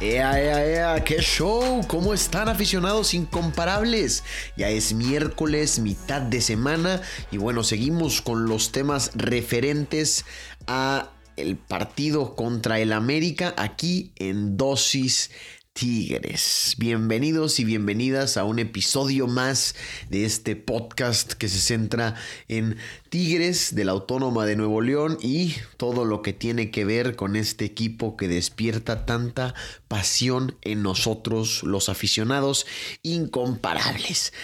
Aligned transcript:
¡Ea, 0.00 0.40
ea, 0.40 0.64
ea! 0.64 1.04
¡Qué 1.04 1.18
show! 1.18 1.86
¿Cómo 1.86 2.14
están 2.14 2.48
aficionados 2.48 3.12
incomparables? 3.12 4.24
Ya 4.56 4.70
es 4.70 4.94
miércoles, 4.94 5.78
mitad 5.78 6.22
de 6.22 6.40
semana 6.40 7.02
y 7.30 7.36
bueno, 7.36 7.62
seguimos 7.62 8.22
con 8.22 8.46
los 8.46 8.72
temas 8.72 9.10
referentes 9.14 10.24
a 10.66 11.10
el 11.36 11.58
partido 11.58 12.34
contra 12.34 12.80
el 12.80 12.94
América 12.94 13.52
aquí 13.58 14.12
en 14.16 14.56
dosis 14.56 15.32
Tigres. 15.80 16.74
Bienvenidos 16.76 17.58
y 17.58 17.64
bienvenidas 17.64 18.36
a 18.36 18.44
un 18.44 18.58
episodio 18.58 19.26
más 19.26 19.74
de 20.10 20.26
este 20.26 20.54
podcast 20.54 21.32
que 21.32 21.48
se 21.48 21.58
centra 21.58 22.16
en 22.48 22.76
Tigres 23.08 23.74
de 23.74 23.86
la 23.86 23.92
Autónoma 23.92 24.44
de 24.44 24.56
Nuevo 24.56 24.82
León 24.82 25.16
y 25.22 25.54
todo 25.78 26.04
lo 26.04 26.20
que 26.20 26.34
tiene 26.34 26.70
que 26.70 26.84
ver 26.84 27.16
con 27.16 27.34
este 27.34 27.64
equipo 27.64 28.18
que 28.18 28.28
despierta 28.28 29.06
tanta 29.06 29.54
pasión 29.88 30.54
en 30.60 30.82
nosotros 30.82 31.62
los 31.62 31.88
aficionados 31.88 32.66
incomparables. 33.02 34.34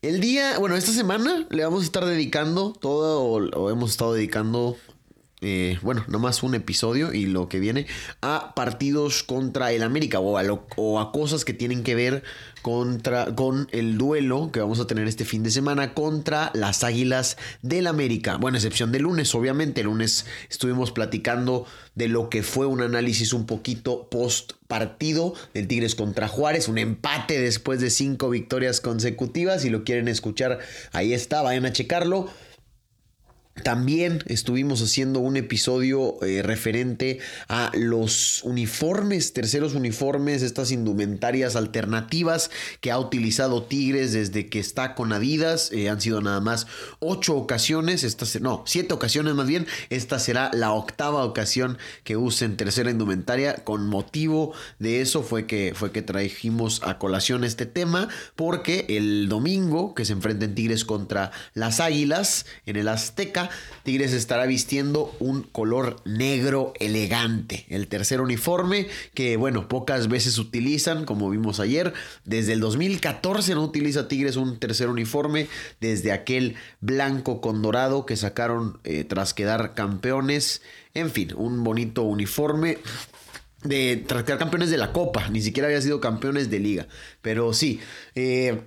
El 0.00 0.22
día, 0.22 0.58
bueno, 0.58 0.76
esta 0.76 0.92
semana 0.92 1.46
le 1.50 1.62
vamos 1.62 1.82
a 1.82 1.84
estar 1.84 2.06
dedicando 2.06 2.72
todo, 2.72 3.24
o 3.24 3.70
hemos 3.70 3.90
estado 3.90 4.14
dedicando 4.14 4.78
eh, 5.40 5.78
bueno, 5.82 6.04
nomás 6.08 6.42
un 6.42 6.54
episodio 6.54 7.12
y 7.12 7.26
lo 7.26 7.48
que 7.48 7.60
viene, 7.60 7.86
a 8.20 8.52
partidos 8.54 9.22
contra 9.22 9.72
el 9.72 9.82
América 9.82 10.20
o 10.20 10.38
a, 10.38 10.42
o 10.76 11.00
a 11.00 11.12
cosas 11.12 11.44
que 11.44 11.54
tienen 11.54 11.82
que 11.82 11.94
ver 11.94 12.22
contra, 12.62 13.34
con 13.34 13.68
el 13.72 13.96
duelo 13.96 14.50
que 14.52 14.60
vamos 14.60 14.80
a 14.80 14.86
tener 14.86 15.08
este 15.08 15.24
fin 15.24 15.42
de 15.42 15.50
semana 15.50 15.94
contra 15.94 16.50
las 16.54 16.84
Águilas 16.84 17.36
del 17.62 17.86
América. 17.86 18.36
Bueno, 18.36 18.58
excepción 18.58 18.92
de 18.92 18.98
lunes, 18.98 19.34
obviamente. 19.34 19.80
El 19.80 19.86
lunes 19.86 20.26
estuvimos 20.48 20.92
platicando 20.92 21.66
de 21.94 22.08
lo 22.08 22.28
que 22.28 22.42
fue 22.42 22.66
un 22.66 22.82
análisis 22.82 23.32
un 23.32 23.46
poquito 23.46 24.08
post 24.10 24.52
partido 24.68 25.34
del 25.54 25.66
Tigres 25.66 25.94
contra 25.94 26.28
Juárez, 26.28 26.68
un 26.68 26.78
empate 26.78 27.40
después 27.40 27.80
de 27.80 27.90
cinco 27.90 28.30
victorias 28.30 28.80
consecutivas. 28.80 29.62
Si 29.62 29.70
lo 29.70 29.84
quieren 29.84 30.08
escuchar, 30.08 30.58
ahí 30.92 31.12
está, 31.12 31.42
vayan 31.42 31.66
a 31.66 31.72
checarlo. 31.72 32.28
También 33.62 34.22
estuvimos 34.26 34.82
haciendo 34.82 35.20
un 35.20 35.36
episodio 35.36 36.22
eh, 36.22 36.42
referente 36.42 37.18
a 37.48 37.70
los 37.74 38.42
uniformes, 38.42 39.32
terceros 39.32 39.74
uniformes, 39.74 40.42
estas 40.42 40.70
indumentarias 40.70 41.56
alternativas 41.56 42.50
que 42.80 42.90
ha 42.90 42.98
utilizado 42.98 43.62
Tigres 43.62 44.12
desde 44.12 44.48
que 44.48 44.58
está 44.58 44.94
con 44.94 45.12
Adidas. 45.12 45.70
Eh, 45.72 45.88
han 45.88 46.00
sido 46.00 46.20
nada 46.20 46.40
más 46.40 46.66
ocho 46.98 47.36
ocasiones, 47.36 48.16
no, 48.40 48.62
siete 48.66 48.94
ocasiones 48.94 49.34
más 49.34 49.46
bien. 49.46 49.66
Esta 49.90 50.18
será 50.18 50.50
la 50.52 50.72
octava 50.72 51.24
ocasión 51.24 51.78
que 52.04 52.16
usen 52.16 52.56
tercera 52.56 52.90
indumentaria. 52.90 53.56
Con 53.64 53.86
motivo 53.86 54.52
de 54.78 55.00
eso 55.00 55.22
fue 55.22 55.46
que, 55.46 55.72
fue 55.74 55.92
que 55.92 56.02
trajimos 56.02 56.82
a 56.84 56.98
colación 56.98 57.44
este 57.44 57.66
tema, 57.66 58.08
porque 58.36 58.86
el 58.88 59.28
domingo 59.28 59.94
que 59.94 60.04
se 60.04 60.12
enfrenten 60.12 60.54
Tigres 60.54 60.84
contra 60.84 61.32
las 61.54 61.80
Águilas 61.80 62.46
en 62.66 62.76
el 62.76 62.88
Azteca, 62.88 63.49
Tigres 63.82 64.12
estará 64.12 64.46
vistiendo 64.46 65.14
un 65.20 65.42
color 65.42 65.96
negro 66.04 66.72
elegante. 66.78 67.66
El 67.68 67.88
tercer 67.88 68.20
uniforme 68.20 68.88
que, 69.14 69.36
bueno, 69.36 69.68
pocas 69.68 70.08
veces 70.08 70.38
utilizan, 70.38 71.04
como 71.04 71.30
vimos 71.30 71.60
ayer. 71.60 71.92
Desde 72.24 72.52
el 72.52 72.60
2014 72.60 73.54
no 73.54 73.64
utiliza 73.64 74.08
Tigres 74.08 74.36
un 74.36 74.58
tercer 74.58 74.88
uniforme. 74.88 75.48
Desde 75.80 76.12
aquel 76.12 76.56
blanco 76.80 77.40
con 77.40 77.62
dorado 77.62 78.06
que 78.06 78.16
sacaron 78.16 78.80
eh, 78.84 79.04
tras 79.04 79.34
quedar 79.34 79.74
campeones. 79.74 80.62
En 80.94 81.10
fin, 81.10 81.32
un 81.36 81.64
bonito 81.64 82.02
uniforme 82.02 82.78
de 83.64 84.02
tras 84.06 84.24
quedar 84.24 84.38
campeones 84.38 84.70
de 84.70 84.78
la 84.78 84.92
Copa. 84.92 85.28
Ni 85.28 85.40
siquiera 85.40 85.68
había 85.68 85.80
sido 85.80 86.00
campeones 86.00 86.50
de 86.50 86.58
liga. 86.60 86.88
Pero 87.22 87.52
sí. 87.52 87.80
Eh, 88.14 88.60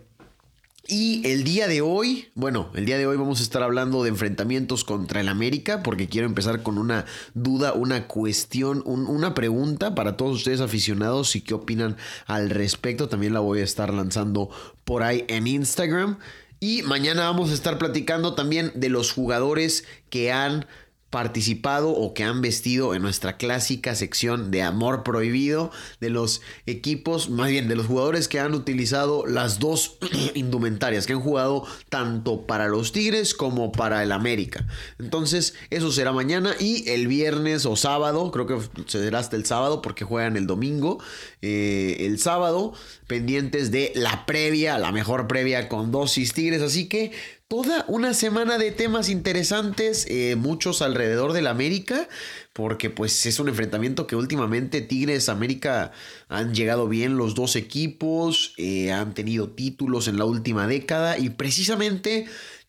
y 0.86 1.26
el 1.26 1.46
día 1.46 1.70
de 1.70 1.80
hoy, 1.80 2.30
bueno, 2.36 2.70
el 2.76 2.86
día 2.86 2.98
de 2.98 3.08
hoy 3.08 3.16
vamos 3.16 3.40
a 3.40 3.44
estar 3.44 3.64
hablando 3.64 4.04
de 4.04 4.10
enfrentamientos 4.10 4.84
contra 4.84 5.22
el 5.22 5.30
América, 5.30 5.82
porque 5.82 6.10
quiero 6.10 6.28
empezar 6.28 6.62
con 6.62 6.78
una 6.78 7.06
duda, 7.34 7.72
una 7.72 8.08
cuestión, 8.08 8.84
una 8.86 9.34
pregunta 9.34 9.96
para 9.96 10.18
todos 10.18 10.36
ustedes 10.36 10.60
aficionados 10.60 11.38
y 11.38 11.42
qué 11.42 11.54
opinan 11.54 11.96
al 12.26 12.50
respecto. 12.50 13.08
También 13.08 13.34
la 13.34 13.40
voy 13.40 13.62
a 13.62 13.64
estar 13.64 13.94
lanzando 13.94 14.50
por 14.84 15.04
ahí 15.04 15.24
en 15.30 15.48
Instagram. 15.48 16.18
Y 16.60 16.82
mañana 16.84 17.24
vamos 17.24 17.52
a 17.52 17.54
estar 17.54 17.78
platicando 17.78 18.36
también 18.36 18.74
de 18.76 18.90
los 18.90 19.14
jugadores 19.14 19.86
que 20.10 20.34
han 20.34 20.66
participado 21.13 21.91
o 21.91 22.16
que 22.16 22.24
han 22.24 22.41
vestido 22.41 22.96
en 22.96 23.03
nuestra 23.03 23.38
clásica 23.38 23.94
sección 23.94 24.50
de 24.50 24.63
amor 24.63 25.03
prohibido 25.03 25.69
de 26.01 26.09
los 26.09 26.41
equipos, 26.66 27.29
más 27.29 27.51
bien 27.51 27.68
de 27.68 27.75
los 27.75 27.85
jugadores 27.85 28.28
que 28.28 28.40
han 28.40 28.56
utilizado 28.56 29.23
las 29.28 29.59
dos 29.59 30.00
indumentarias, 30.34 31.06
que 31.06 31.13
han 31.13 31.22
jugado 31.22 31.68
tanto 31.90 32.47
para 32.47 32.68
los 32.68 32.94
Tigres 32.94 33.35
como 33.35 33.72
para 33.72 34.02
el 34.02 34.12
América. 34.12 34.66
Entonces, 34.97 35.53
eso 35.69 35.91
será 35.91 36.13
mañana 36.13 36.56
y 36.59 36.90
el 36.90 37.07
viernes 37.07 37.68
o 37.68 37.75
sábado, 37.75 38.31
creo 38.31 38.47
que 38.47 38.57
será 38.88 39.19
hasta 39.19 39.35
el 39.35 39.46
sábado 39.46 39.84
porque 39.84 40.06
juegan 40.06 40.35
el 40.35 40.47
domingo, 40.47 40.97
eh, 41.44 41.97
el 42.00 42.18
sábado, 42.18 42.73
pendientes 43.06 43.69
de 43.69 43.91
la 43.94 44.25
previa, 44.25 44.79
la 44.79 44.91
mejor 44.91 45.28
previa 45.28 45.69
con 45.69 45.91
dosis 45.91 46.34
Tigres, 46.34 46.63
así 46.63 46.90
que 46.90 47.12
toda 47.48 47.86
una 47.88 48.14
semana 48.14 48.58
de 48.58 48.72
temas 48.72 49.09
interesantes, 49.09 50.06
eh, 50.09 50.36
muchos 50.36 50.81
alrededor 50.81 51.34
del 51.34 51.48
América, 51.48 52.08
porque 52.54 52.90
pues 52.90 53.26
es 53.26 53.40
un 53.40 53.50
enfrentamiento 53.50 54.08
que 54.08 54.16
últimamente 54.16 54.81
Tigres 54.81 55.30
América 55.30 55.92
han 56.30 56.53
llegado 56.53 56.88
bien 56.88 57.18
los 57.18 57.36
dos 57.36 57.56
equipos, 57.56 58.53
eh, 58.58 58.92
han 58.92 59.14
tenido 59.14 59.52
títulos 59.52 60.08
en 60.08 60.18
la 60.18 60.26
última 60.26 60.68
década 60.68 61.18
y 61.18 61.30
precisamente 61.30 62.26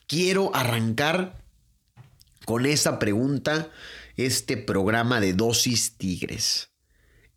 quiero 0.06 0.54
arrancar 0.54 1.42
con 2.44 2.66
esa 2.66 2.98
pregunta 2.98 3.70
este 4.16 4.56
programa 4.56 5.20
de 5.20 5.32
dosis 5.32 5.96
Tigres. 5.96 6.70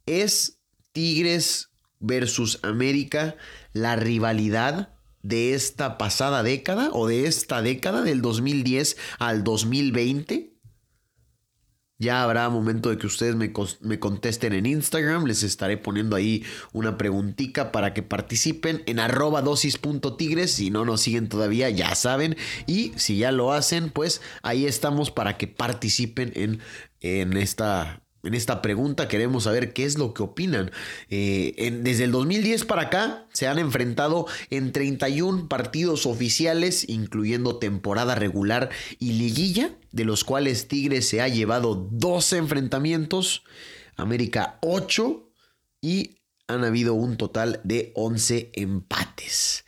¿Es 0.06 0.60
Tigres 0.92 1.70
versus 2.00 2.60
América 2.64 3.36
la 3.74 3.96
rivalidad? 3.96 4.97
De 5.28 5.54
esta 5.54 5.98
pasada 5.98 6.44
década 6.44 6.90
o 6.94 7.08
de 7.08 7.26
esta 7.28 7.62
década 7.62 8.02
del 8.02 8.22
2010 8.22 8.98
al 9.20 9.44
2020? 9.44 10.54
Ya 12.00 12.24
habrá 12.24 12.48
momento 12.50 12.92
de 12.92 12.98
que 13.00 13.08
ustedes 13.08 13.36
me, 13.36 13.52
me, 13.82 14.00
contesten 14.00 14.54
en 14.54 14.68
Instagram. 14.68 15.26
Les 15.26 15.42
estaré 15.42 15.78
poniendo 15.78 16.16
ahí 16.16 16.44
una 16.72 16.96
preguntita 16.96 17.72
para 17.72 17.96
que 17.96 18.04
participen 18.04 18.84
en 18.86 19.00
arroba 19.00 19.42
dosis.tigres. 19.42 20.52
Si 20.52 20.70
no 20.70 20.86
nos 20.86 21.02
siguen 21.02 21.28
todavía, 21.28 21.72
ya 21.72 21.96
saben. 21.96 22.38
Y 22.68 22.94
si 22.98 23.18
ya 23.18 23.32
lo 23.32 23.52
hacen, 23.52 23.90
pues 23.90 24.22
ahí 24.44 24.68
estamos 24.68 25.10
para 25.10 25.38
que 25.38 25.48
participen 25.48 26.32
en, 26.36 26.60
en 27.02 27.36
esta 27.36 28.07
en 28.28 28.34
esta 28.34 28.62
pregunta 28.62 29.08
queremos 29.08 29.46
saber 29.46 29.74
qué 29.74 29.86
es 29.86 29.98
lo 29.98 30.14
que 30.14 30.24
opinan. 30.24 30.72
Eh, 31.10 31.80
desde 31.82 32.04
el 32.04 32.12
2010 32.12 32.66
para 32.66 32.84
acá 32.84 33.26
se 33.34 33.48
han 33.48 33.60
enfrentado 33.60 34.28
en 34.50 34.72
31 34.72 35.48
partidos 35.48 36.06
oficiales, 36.06 36.88
incluyendo 36.90 37.58
temporada 37.58 38.16
regular 38.16 38.70
y 39.00 39.14
liguilla, 39.14 39.72
de 39.92 40.06
los 40.06 40.24
cuales 40.24 40.68
Tigres 40.68 41.08
se 41.08 41.22
ha 41.22 41.28
llevado 41.28 41.88
12 41.92 42.38
enfrentamientos, 42.38 43.44
América 43.96 44.60
8 44.62 45.30
y 45.82 46.18
han 46.48 46.64
habido 46.64 46.94
un 46.94 47.18
total 47.18 47.62
de 47.64 47.92
11 47.96 48.52
empates. 48.54 49.66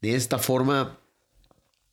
De 0.00 0.14
esta 0.16 0.38
forma, 0.38 1.01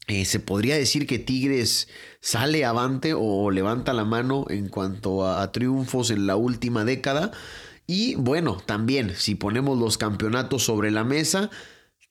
eh, 0.09 0.25
se 0.25 0.39
podría 0.39 0.75
decir 0.75 1.05
que 1.05 1.19
Tigres 1.19 1.87
sale 2.19 2.65
avante 2.65 3.13
o 3.15 3.51
levanta 3.51 3.93
la 3.93 4.05
mano 4.05 4.47
en 4.49 4.67
cuanto 4.67 5.27
a, 5.27 5.51
triunfos 5.51 6.09
en 6.09 6.25
la 6.25 6.35
última 6.35 6.83
década. 6.83 7.31
Y 7.85 8.15
bueno, 8.15 8.57
también 8.65 9.13
si 9.15 9.35
ponemos 9.35 9.77
los 9.77 9.99
campeonatos 9.99 10.63
sobre 10.63 10.89
la 10.89 11.03
mesa, 11.03 11.51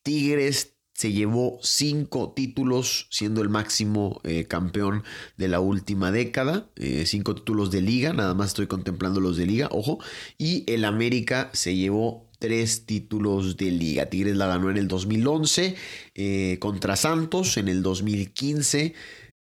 Tigres 0.05 0.77
se 0.95 1.13
llevó 1.13 1.59
cinco 1.61 2.33
títulos, 2.37 3.09
siendo 3.11 3.43
el 3.43 3.49
máximo 3.49 4.21
eh, 4.23 4.45
campeón 4.47 5.03
de 5.37 5.49
la 5.49 5.59
última 5.59 6.13
década. 6.13 6.71
Eh, 6.77 7.05
cinco 7.05 7.35
títulos 7.35 7.73
de 7.73 7.81
liga, 7.81 8.13
nada 8.13 8.35
más 8.35 8.49
estoy 8.49 8.69
contemplando 8.69 9.19
los 9.19 9.37
de 9.37 9.47
liga, 9.47 9.69
ojo. 9.73 9.99
Y 10.39 10.63
el 10.73 10.85
América 10.85 11.51
se 11.53 11.75
llevó 11.75 12.28
tres 12.39 12.87
títulos 12.87 13.57
de 13.57 13.71
liga. 13.71 14.07
Tigres 14.07 14.37
la 14.37 14.47
ganó 14.47 14.71
en 14.71 14.77
el 14.77 14.89
2011 14.89 15.77
eh, 16.15 16.57
contra 16.61 16.97
Santos, 16.97 17.57
en 17.57 17.69
el 17.69 17.83
2015 17.83 18.95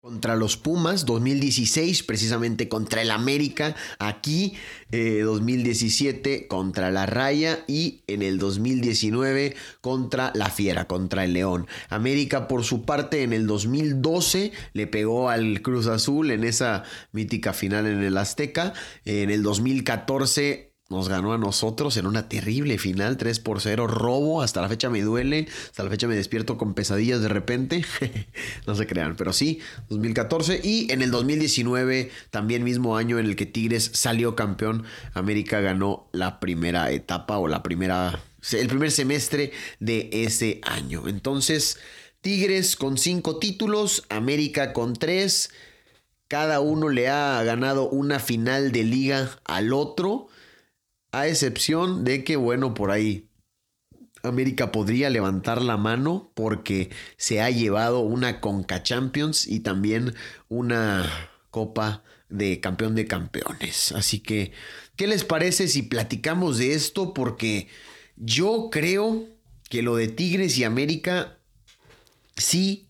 contra 0.01 0.37
los 0.37 0.57
Pumas, 0.57 1.05
2016 1.05 2.05
precisamente 2.05 2.69
contra 2.69 3.03
el 3.03 3.11
América, 3.11 3.75
aquí 3.99 4.55
2017 4.91 6.35
eh, 6.35 6.47
contra 6.47 6.91
la 6.91 7.05
Raya 7.05 7.65
y 7.67 8.05
en 8.07 8.23
el 8.23 8.39
2019 8.39 9.57
contra 9.81 10.33
la 10.35 10.51
Fiera, 10.51 10.87
contra 10.87 11.25
el 11.25 11.35
León. 11.35 11.67
América 11.91 12.49
por 12.49 12.65
su 12.65 12.87
parte 12.87 13.23
en 13.23 13.33
el 13.33 13.47
2012 13.47 14.53
le 14.73 14.87
pegó 14.87 15.31
al 15.31 15.61
Cruz 15.63 15.89
Azul 15.89 16.31
en 16.31 16.45
esa 16.45 16.85
mítica 17.13 17.53
final 17.53 17.87
en 17.87 18.03
el 18.03 18.17
Azteca, 18.17 18.73
en 19.05 19.31
el 19.31 19.43
2014 19.43 20.68
nos 20.89 21.09
ganó 21.09 21.35
a 21.35 21.39
nosotros 21.39 21.97
en 21.99 22.07
una 22.07 22.29
terrible 22.29 22.79
final, 22.79 23.19
3 23.19 23.41
por 23.41 23.61
0, 23.61 23.87
robo, 23.87 24.41
hasta 24.41 24.63
la 24.63 24.69
fecha 24.69 24.89
me 24.89 25.03
duele, 25.03 25.47
hasta 25.67 25.85
la 25.85 25.91
fecha 25.91 26.09
me 26.09 26.17
despierto 26.17 26.57
con 26.57 26.73
pesadillas 26.73 27.21
de 27.21 27.29
repente, 27.29 27.85
no 28.67 28.75
se 28.75 28.87
crean, 28.87 29.15
pero 29.17 29.33
sí, 29.35 29.61
2014 29.91 30.61
y 30.65 30.91
en 30.91 31.03
el 31.03 31.11
2019, 31.11 32.11
también 32.31 32.65
mismo 32.65 32.97
año 32.97 33.19
en 33.19 33.27
el 33.27 33.37
que 33.37 33.45
Tigres 33.45 33.91
salió 33.93 34.35
campeón, 34.35 34.85
América 35.13 35.61
ganó 35.61 36.09
la 36.13 36.41
primera 36.41 36.91
etapa 36.91 37.39
o 37.39 37.49
la 37.49 37.63
primera, 37.63 38.21
el 38.53 38.69
primer 38.69 38.91
semestre 38.91 39.53
de 39.81 40.09
ese 40.13 40.61
año. 40.63 41.07
Entonces, 41.07 41.79
Tigres 42.23 42.77
con 42.77 42.97
5 42.97 43.39
títulos, 43.39 44.05
América 44.09 44.73
con 44.73 44.95
3, 44.95 45.51
cada 46.29 46.61
uno 46.61 46.89
le 46.89 47.09
ha 47.09 47.43
ganado 47.43 47.89
una 47.89 48.19
final 48.21 48.73
de 48.73 48.85
liga 48.85 49.39
al 49.45 49.73
otro. 49.73 50.29
A 51.19 51.27
excepción 51.27 52.05
de 52.05 52.23
que, 52.23 52.37
bueno, 52.37 52.75
por 52.75 52.93
ahí 52.93 53.29
América 54.23 54.71
podría 54.71 55.11
levantar 55.11 55.61
la 55.63 55.77
mano 55.77 56.31
porque 56.37 56.91
se 57.17 57.41
ha 57.41 57.51
llevado 57.51 57.99
una 57.99 58.41
Conca 58.41 58.85
Champions 58.85 59.45
y 59.49 59.59
también 59.59 60.15
una 60.49 61.11
Copa 61.51 62.05
de 62.29 62.61
Campeón 62.61 62.95
de 62.95 63.07
Campeones. 63.07 63.91
Así 63.91 64.21
que, 64.21 64.53
¿qué 64.95 65.09
les 65.09 65.25
parece 65.25 65.67
si 65.67 65.83
platicamos 65.83 66.59
de 66.59 66.75
esto? 66.75 67.15
Porque 67.15 67.67
yo 68.15 68.69
creo 68.71 69.27
que 69.69 69.83
lo 69.83 69.97
de 69.97 70.07
Tigres 70.07 70.57
y 70.57 70.63
América 70.63 71.41
sí 72.37 72.88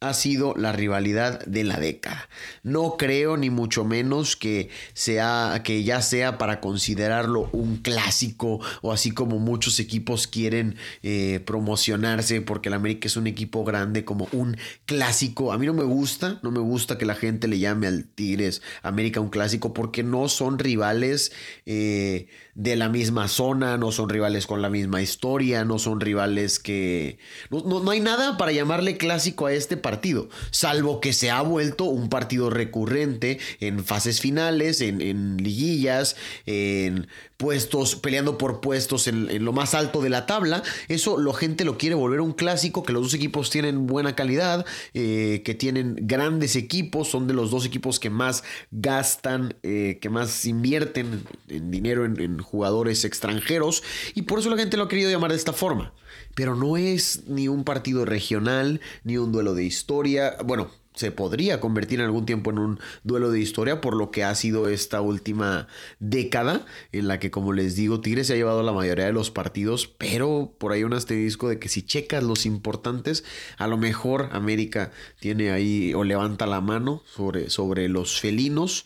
ha 0.00 0.14
sido 0.14 0.54
la 0.56 0.72
rivalidad 0.72 1.44
de 1.44 1.64
la 1.64 1.78
década. 1.78 2.28
No 2.62 2.96
creo 2.96 3.36
ni 3.36 3.50
mucho 3.50 3.84
menos 3.84 4.36
que 4.36 4.70
sea 4.92 5.62
que 5.64 5.82
ya 5.82 6.02
sea 6.02 6.38
para 6.38 6.60
considerarlo 6.60 7.50
un 7.52 7.78
clásico 7.78 8.60
o 8.82 8.92
así 8.92 9.10
como 9.10 9.38
muchos 9.38 9.80
equipos 9.80 10.28
quieren 10.28 10.76
eh, 11.02 11.40
promocionarse 11.44 12.40
porque 12.42 12.68
el 12.68 12.74
América 12.74 13.08
es 13.08 13.16
un 13.16 13.26
equipo 13.26 13.64
grande 13.64 14.04
como 14.04 14.28
un 14.32 14.56
clásico. 14.86 15.52
A 15.52 15.58
mí 15.58 15.66
no 15.66 15.74
me 15.74 15.84
gusta, 15.84 16.38
no 16.42 16.52
me 16.52 16.60
gusta 16.60 16.96
que 16.96 17.06
la 17.06 17.16
gente 17.16 17.48
le 17.48 17.58
llame 17.58 17.88
al 17.88 18.04
Tigres 18.04 18.62
América 18.82 19.20
un 19.20 19.30
clásico 19.30 19.72
porque 19.72 20.02
no 20.02 20.28
son 20.28 20.58
rivales 20.58 21.32
eh, 21.66 22.28
de 22.54 22.76
la 22.76 22.88
misma 22.88 23.28
zona, 23.28 23.76
no 23.76 23.92
son 23.92 24.08
rivales 24.08 24.46
con 24.46 24.62
la 24.62 24.70
misma 24.70 25.02
historia, 25.02 25.64
no 25.64 25.78
son 25.78 26.00
rivales 26.00 26.58
que 26.58 27.18
no, 27.50 27.62
no 27.62 27.90
hay 27.90 28.00
nada 28.00 28.36
para 28.36 28.52
llamarle 28.52 28.96
clásico 28.96 29.46
a 29.46 29.52
este 29.52 29.76
partido, 29.88 30.28
salvo 30.50 31.00
que 31.00 31.14
se 31.14 31.30
ha 31.30 31.40
vuelto 31.40 31.84
un 31.84 32.10
partido 32.10 32.50
recurrente 32.50 33.38
en 33.58 33.82
fases 33.82 34.20
finales, 34.20 34.82
en, 34.82 35.38
liguillas, 35.38 36.14
en 36.44 37.08
puestos, 37.38 37.94
peleando 37.94 38.36
por 38.36 38.60
puestos 38.60 39.08
en, 39.08 39.44
lo 39.44 39.52
más 39.52 39.74
alto 39.74 40.02
de 40.02 40.10
la 40.10 40.26
tabla. 40.26 40.62
Eso 40.88 41.18
la 41.18 41.32
gente 41.32 41.64
lo 41.64 41.78
quiere 41.78 41.94
volver 41.94 42.20
un 42.20 42.32
clásico, 42.32 42.82
que 42.82 42.92
los 42.92 43.02
dos 43.02 43.14
equipos 43.14 43.48
tienen 43.48 43.86
buena 43.86 44.14
calidad, 44.14 44.66
eh, 44.92 45.42
que 45.44 45.54
tienen 45.54 45.96
grandes 46.02 46.56
equipos, 46.56 47.08
son 47.08 47.26
de 47.26 47.34
los 47.34 47.50
dos 47.50 47.64
equipos 47.64 47.98
que 48.00 48.10
más 48.10 48.44
gastan, 48.72 49.56
eh, 49.62 49.98
que 50.02 50.10
más 50.10 50.44
invierten 50.44 51.24
en 51.48 51.70
dinero 51.70 52.04
en 52.04 52.38
jugadores 52.40 53.04
extranjeros, 53.04 53.82
y 54.14 54.22
por 54.22 54.40
eso 54.40 54.50
la 54.50 54.56
gente 54.56 54.76
lo 54.76 54.84
ha 54.84 54.88
querido 54.88 55.10
llamar 55.10 55.30
de 55.30 55.36
esta 55.36 55.52
forma 55.52 55.94
pero 56.34 56.54
no 56.54 56.76
es 56.76 57.24
ni 57.26 57.48
un 57.48 57.64
partido 57.64 58.04
regional, 58.04 58.80
ni 59.02 59.16
un 59.16 59.32
duelo 59.32 59.54
de 59.54 59.64
historia. 59.64 60.36
Bueno, 60.44 60.70
se 60.98 61.12
podría 61.12 61.60
convertir 61.60 62.00
en 62.00 62.06
algún 62.06 62.26
tiempo 62.26 62.50
en 62.50 62.58
un 62.58 62.80
duelo 63.04 63.30
de 63.30 63.38
historia 63.38 63.80
por 63.80 63.94
lo 63.94 64.10
que 64.10 64.24
ha 64.24 64.34
sido 64.34 64.68
esta 64.68 65.00
última 65.00 65.68
década 66.00 66.66
en 66.90 67.06
la 67.06 67.20
que, 67.20 67.30
como 67.30 67.52
les 67.52 67.76
digo, 67.76 68.00
Tigres 68.00 68.26
se 68.26 68.32
ha 68.32 68.36
llevado 68.36 68.64
la 68.64 68.72
mayoría 68.72 69.06
de 69.06 69.12
los 69.12 69.30
partidos, 69.30 69.86
pero 69.86 70.56
por 70.58 70.72
ahí 70.72 70.82
un 70.82 70.94
asterisco 70.94 71.48
de 71.48 71.60
que 71.60 71.68
si 71.68 71.82
checas 71.82 72.24
los 72.24 72.46
importantes, 72.46 73.24
a 73.58 73.68
lo 73.68 73.76
mejor 73.76 74.28
América 74.32 74.90
tiene 75.20 75.52
ahí 75.52 75.94
o 75.94 76.02
levanta 76.02 76.46
la 76.46 76.60
mano 76.60 77.02
sobre, 77.06 77.48
sobre 77.48 77.88
los 77.88 78.20
felinos, 78.20 78.84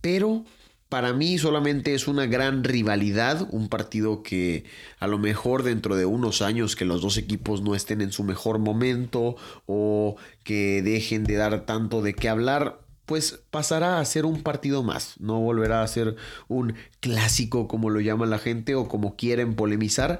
pero 0.00 0.46
para 0.90 1.12
mí 1.12 1.38
solamente 1.38 1.94
es 1.94 2.08
una 2.08 2.26
gran 2.26 2.64
rivalidad, 2.64 3.46
un 3.52 3.68
partido 3.68 4.24
que 4.24 4.64
a 4.98 5.06
lo 5.06 5.18
mejor 5.18 5.62
dentro 5.62 5.94
de 5.94 6.04
unos 6.04 6.42
años 6.42 6.74
que 6.74 6.84
los 6.84 7.00
dos 7.00 7.16
equipos 7.16 7.62
no 7.62 7.76
estén 7.76 8.00
en 8.00 8.10
su 8.10 8.24
mejor 8.24 8.58
momento 8.58 9.36
o 9.66 10.16
que 10.42 10.82
dejen 10.82 11.22
de 11.22 11.36
dar 11.36 11.64
tanto 11.64 12.02
de 12.02 12.14
qué 12.14 12.28
hablar, 12.28 12.80
pues 13.06 13.40
pasará 13.50 14.00
a 14.00 14.04
ser 14.04 14.26
un 14.26 14.42
partido 14.42 14.82
más, 14.82 15.14
no 15.20 15.38
volverá 15.38 15.82
a 15.82 15.88
ser 15.88 16.16
un 16.48 16.74
clásico 16.98 17.68
como 17.68 17.88
lo 17.88 18.00
llama 18.00 18.26
la 18.26 18.38
gente 18.38 18.74
o 18.74 18.88
como 18.88 19.14
quieren 19.14 19.54
polemizar. 19.54 20.18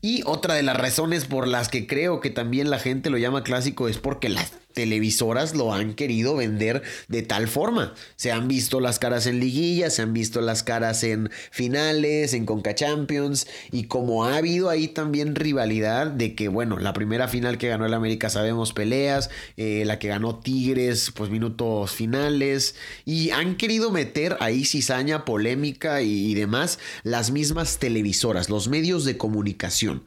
Y 0.00 0.22
otra 0.26 0.54
de 0.54 0.62
las 0.62 0.76
razones 0.76 1.26
por 1.26 1.46
las 1.46 1.68
que 1.68 1.86
creo 1.86 2.20
que 2.20 2.30
también 2.30 2.70
la 2.70 2.78
gente 2.78 3.10
lo 3.10 3.18
llama 3.18 3.44
clásico 3.44 3.88
es 3.88 3.98
porque 3.98 4.28
las 4.28 4.52
televisoras 4.74 5.54
lo 5.54 5.72
han 5.72 5.94
querido 5.94 6.36
vender 6.36 6.82
de 7.08 7.22
tal 7.22 7.48
forma. 7.48 7.94
Se 8.16 8.32
han 8.32 8.48
visto 8.48 8.80
las 8.80 8.98
caras 8.98 9.26
en 9.26 9.40
liguilla, 9.40 9.90
se 9.90 10.02
han 10.02 10.12
visto 10.12 10.40
las 10.40 10.62
caras 10.62 11.02
en 11.04 11.30
finales, 11.50 12.32
en 12.32 12.46
Conca 12.46 12.74
Champions 12.74 13.46
y 13.72 13.84
como 13.84 14.24
ha 14.24 14.36
habido 14.36 14.70
ahí 14.70 14.88
también 14.88 15.34
rivalidad 15.34 16.06
de 16.06 16.34
que 16.34 16.48
bueno, 16.48 16.78
la 16.78 16.92
primera 16.92 17.28
final 17.28 17.58
que 17.58 17.68
ganó 17.68 17.86
el 17.86 17.94
América 17.94 18.30
sabemos 18.30 18.72
peleas, 18.72 19.30
eh, 19.56 19.82
la 19.84 19.98
que 19.98 20.08
ganó 20.08 20.38
Tigres 20.38 21.12
pues 21.14 21.30
minutos 21.30 21.90
finales 21.90 22.74
y 23.04 23.30
han 23.30 23.56
querido 23.56 23.90
meter 23.90 24.36
ahí 24.40 24.64
cizaña, 24.64 25.24
polémica 25.24 26.02
y 26.02 26.34
demás 26.34 26.78
las 27.02 27.30
mismas 27.30 27.78
televisoras, 27.78 28.48
los 28.48 28.68
medios 28.68 29.04
de 29.04 29.16
comunicación 29.16 30.04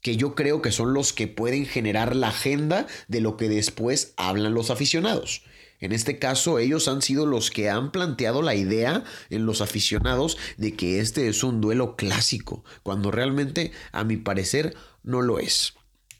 que 0.00 0.16
yo 0.16 0.34
creo 0.34 0.62
que 0.62 0.72
son 0.72 0.94
los 0.94 1.12
que 1.12 1.26
pueden 1.26 1.66
generar 1.66 2.16
la 2.16 2.28
agenda 2.28 2.86
de 3.08 3.20
lo 3.20 3.36
que 3.36 3.48
después 3.48 4.14
hablan 4.16 4.54
los 4.54 4.70
aficionados. 4.70 5.42
En 5.80 5.92
este 5.92 6.18
caso, 6.18 6.58
ellos 6.58 6.88
han 6.88 7.02
sido 7.02 7.24
los 7.24 7.50
que 7.50 7.70
han 7.70 7.92
planteado 7.92 8.42
la 8.42 8.54
idea 8.54 9.04
en 9.30 9.46
los 9.46 9.60
aficionados 9.60 10.36
de 10.56 10.74
que 10.74 11.00
este 11.00 11.28
es 11.28 11.44
un 11.44 11.60
duelo 11.60 11.94
clásico, 11.96 12.64
cuando 12.82 13.10
realmente, 13.10 13.70
a 13.92 14.02
mi 14.02 14.16
parecer, 14.16 14.74
no 15.04 15.22
lo 15.22 15.38
es. 15.38 15.74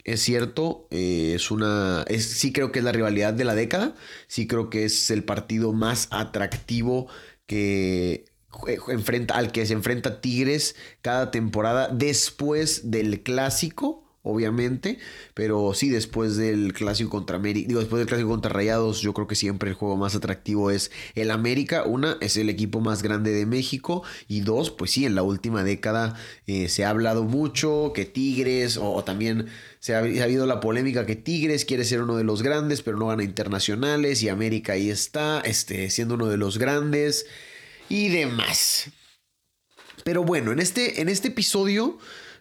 Es 0.04 0.22
cierto, 0.22 0.86
eh, 0.90 1.32
es 1.34 1.50
una. 1.50 2.04
Es, 2.08 2.24
sí 2.24 2.52
creo 2.52 2.72
que 2.72 2.78
es 2.78 2.84
la 2.84 2.92
rivalidad 2.92 3.34
de 3.34 3.44
la 3.44 3.54
década. 3.54 3.94
Sí 4.26 4.46
creo 4.46 4.70
que 4.70 4.84
es 4.84 5.10
el 5.10 5.22
partido 5.24 5.72
más 5.74 6.08
atractivo 6.10 7.08
que 7.46 8.24
enfrenta, 8.88 9.34
al 9.34 9.52
que 9.52 9.66
se 9.66 9.74
enfrenta 9.74 10.20
Tigres 10.20 10.76
cada 11.02 11.30
temporada 11.30 11.88
después 11.88 12.90
del 12.90 13.22
clásico 13.22 14.08
obviamente, 14.28 14.98
pero 15.32 15.72
sí 15.74 15.88
después 15.88 16.36
del 16.36 16.74
clásico 16.74 17.08
contra 17.08 17.36
América, 17.36 17.68
digo, 17.68 17.80
después 17.80 17.98
del 17.98 18.08
clásico 18.08 18.28
contra 18.28 18.52
Rayados, 18.52 19.00
yo 19.00 19.14
creo 19.14 19.26
que 19.26 19.34
siempre 19.34 19.70
el 19.70 19.74
juego 19.74 19.96
más 19.96 20.14
atractivo 20.14 20.70
es 20.70 20.90
el 21.14 21.30
América, 21.30 21.84
una 21.84 22.18
es 22.20 22.36
el 22.36 22.50
equipo 22.50 22.80
más 22.80 23.02
grande 23.02 23.30
de 23.30 23.46
México. 23.46 24.02
Y 24.26 24.40
dos, 24.40 24.70
pues 24.70 24.90
sí, 24.90 25.06
en 25.06 25.14
la 25.14 25.22
última 25.22 25.64
década 25.64 26.14
eh, 26.46 26.68
se 26.68 26.84
ha 26.84 26.90
hablado 26.90 27.24
mucho 27.24 27.92
que 27.94 28.04
Tigres 28.04 28.76
o, 28.76 29.02
también 29.02 29.46
se 29.78 29.94
ha, 29.94 29.98
habido 29.98 30.46
la 30.46 30.60
polémica 30.60 31.06
que 31.06 31.16
Tigres 31.16 31.64
quiere 31.64 31.84
ser 31.84 32.02
uno 32.02 32.16
de 32.16 32.24
los 32.24 32.42
grandes, 32.42 32.82
pero 32.82 32.98
no 32.98 33.06
gana 33.06 33.22
internacionales 33.22 34.22
y 34.22 34.28
América 34.28 34.74
ahí 34.74 34.90
está, 34.90 35.40
este, 35.40 35.88
siendo 35.88 36.16
uno 36.16 36.26
de 36.26 36.36
los 36.36 36.58
grandes 36.58 37.26
y 37.88 38.08
demás. 38.08 38.90
Pero 40.04 40.24
bueno, 40.24 40.52
en 40.52 40.58
este, 40.58 41.00
en 41.00 41.08
este 41.08 41.28
episodio 41.28 41.98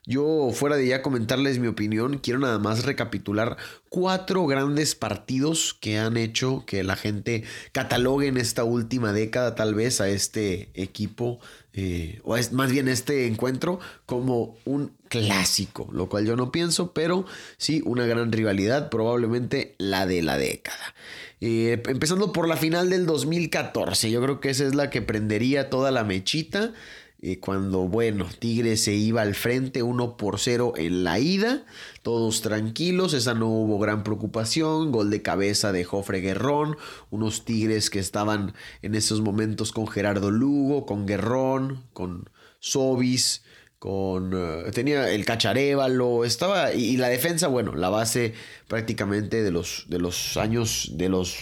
yo 0.10 0.51
fuera 0.54 0.77
de 0.77 0.88
ya 0.88 1.01
comentarles 1.01 1.60
mi 1.60 1.68
opinión, 1.68 2.20
quiero 2.20 2.39
nada 2.39 2.60
más 2.60 2.86
recapitular 2.86 3.58
cuatro 3.89 4.46
grandes 4.48 4.96
partidos 4.96 5.77
que 5.82 6.00
han 6.00 6.16
hecho 6.16 6.63
que 6.66 6.86
la 6.86 6.96
gente 6.96 7.44
catalogue 7.74 8.27
en 8.27 8.38
esta 8.38 8.63
última 8.63 9.12
década 9.12 9.54
tal 9.56 9.75
vez 9.75 10.00
a 10.00 10.08
este 10.08 10.72
equipo, 10.75 11.42
eh, 11.80 12.22
o 12.24 12.36
es 12.36 12.54
más 12.54 12.72
bien 12.72 12.88
este 12.88 13.28
encuentro, 13.28 13.80
como 14.08 14.58
un 14.66 14.94
clásico, 15.10 15.88
lo 15.92 16.10
cual 16.10 16.26
yo 16.26 16.36
no 16.36 16.52
pienso, 16.52 16.92
pero 16.92 17.26
sí 17.58 17.84
una 17.86 18.08
gran 18.08 18.32
rivalidad, 18.32 18.90
probablemente 18.90 19.76
la 19.78 20.08
de 20.08 20.24
la 20.24 20.40
década. 20.40 20.96
Eh, 21.40 21.84
empezando 21.86 22.34
por 22.34 22.48
la 22.48 22.58
final 22.58 22.90
del 22.90 23.06
2014, 23.06 24.10
yo 24.10 24.24
creo 24.24 24.40
que 24.40 24.50
esa 24.50 24.66
es 24.66 24.74
la 24.74 24.90
que 24.90 25.04
prendería 25.04 25.70
toda 25.70 25.92
la 25.92 26.04
mechita. 26.04 26.74
Eh, 27.20 27.40
cuando, 27.40 27.88
bueno, 27.88 28.28
Tigres 28.40 28.84
se 28.84 28.94
iba 28.94 29.24
al 29.24 29.34
frente 29.34 29.82
1 29.82 30.18
por 30.18 30.40
0 30.40 30.74
en 30.78 31.04
la 31.04 31.18
ida, 31.18 31.66
todos 32.04 32.44
tranquilos, 32.44 33.16
esa 33.16 33.34
no 33.34 33.48
hubo 33.48 33.80
gran 33.80 34.04
preocupación, 34.04 34.92
gol 34.92 35.10
de 35.10 35.24
cabeza 35.24 35.72
de 35.72 35.84
Jofre 35.84 36.22
Guerrón, 36.22 36.78
unos 37.10 37.44
Tigres 37.44 37.90
que 37.90 37.98
estaban 37.98 38.54
en 38.84 38.94
esos 38.94 39.22
momentos 39.22 39.72
con 39.72 39.88
Gerardo 39.88 40.30
Lugo, 40.30 40.86
con 40.86 41.08
Guerrón, 41.08 41.84
con 41.94 42.30
Sobis, 42.60 43.44
con 43.80 44.32
eh, 44.34 44.72
tenía 44.72 45.10
el 45.12 45.26
Cacharévalo, 45.26 46.26
estaba 46.26 46.74
y, 46.74 46.98
la 46.98 47.10
defensa, 47.10 47.48
bueno, 47.48 47.76
la 47.76 47.90
base 47.90 48.34
prácticamente 48.68 49.44
de 49.44 49.52
los 49.52 49.86
de 49.88 50.00
los 50.00 50.38
años 50.38 50.92
de 50.94 51.10
los 51.10 51.38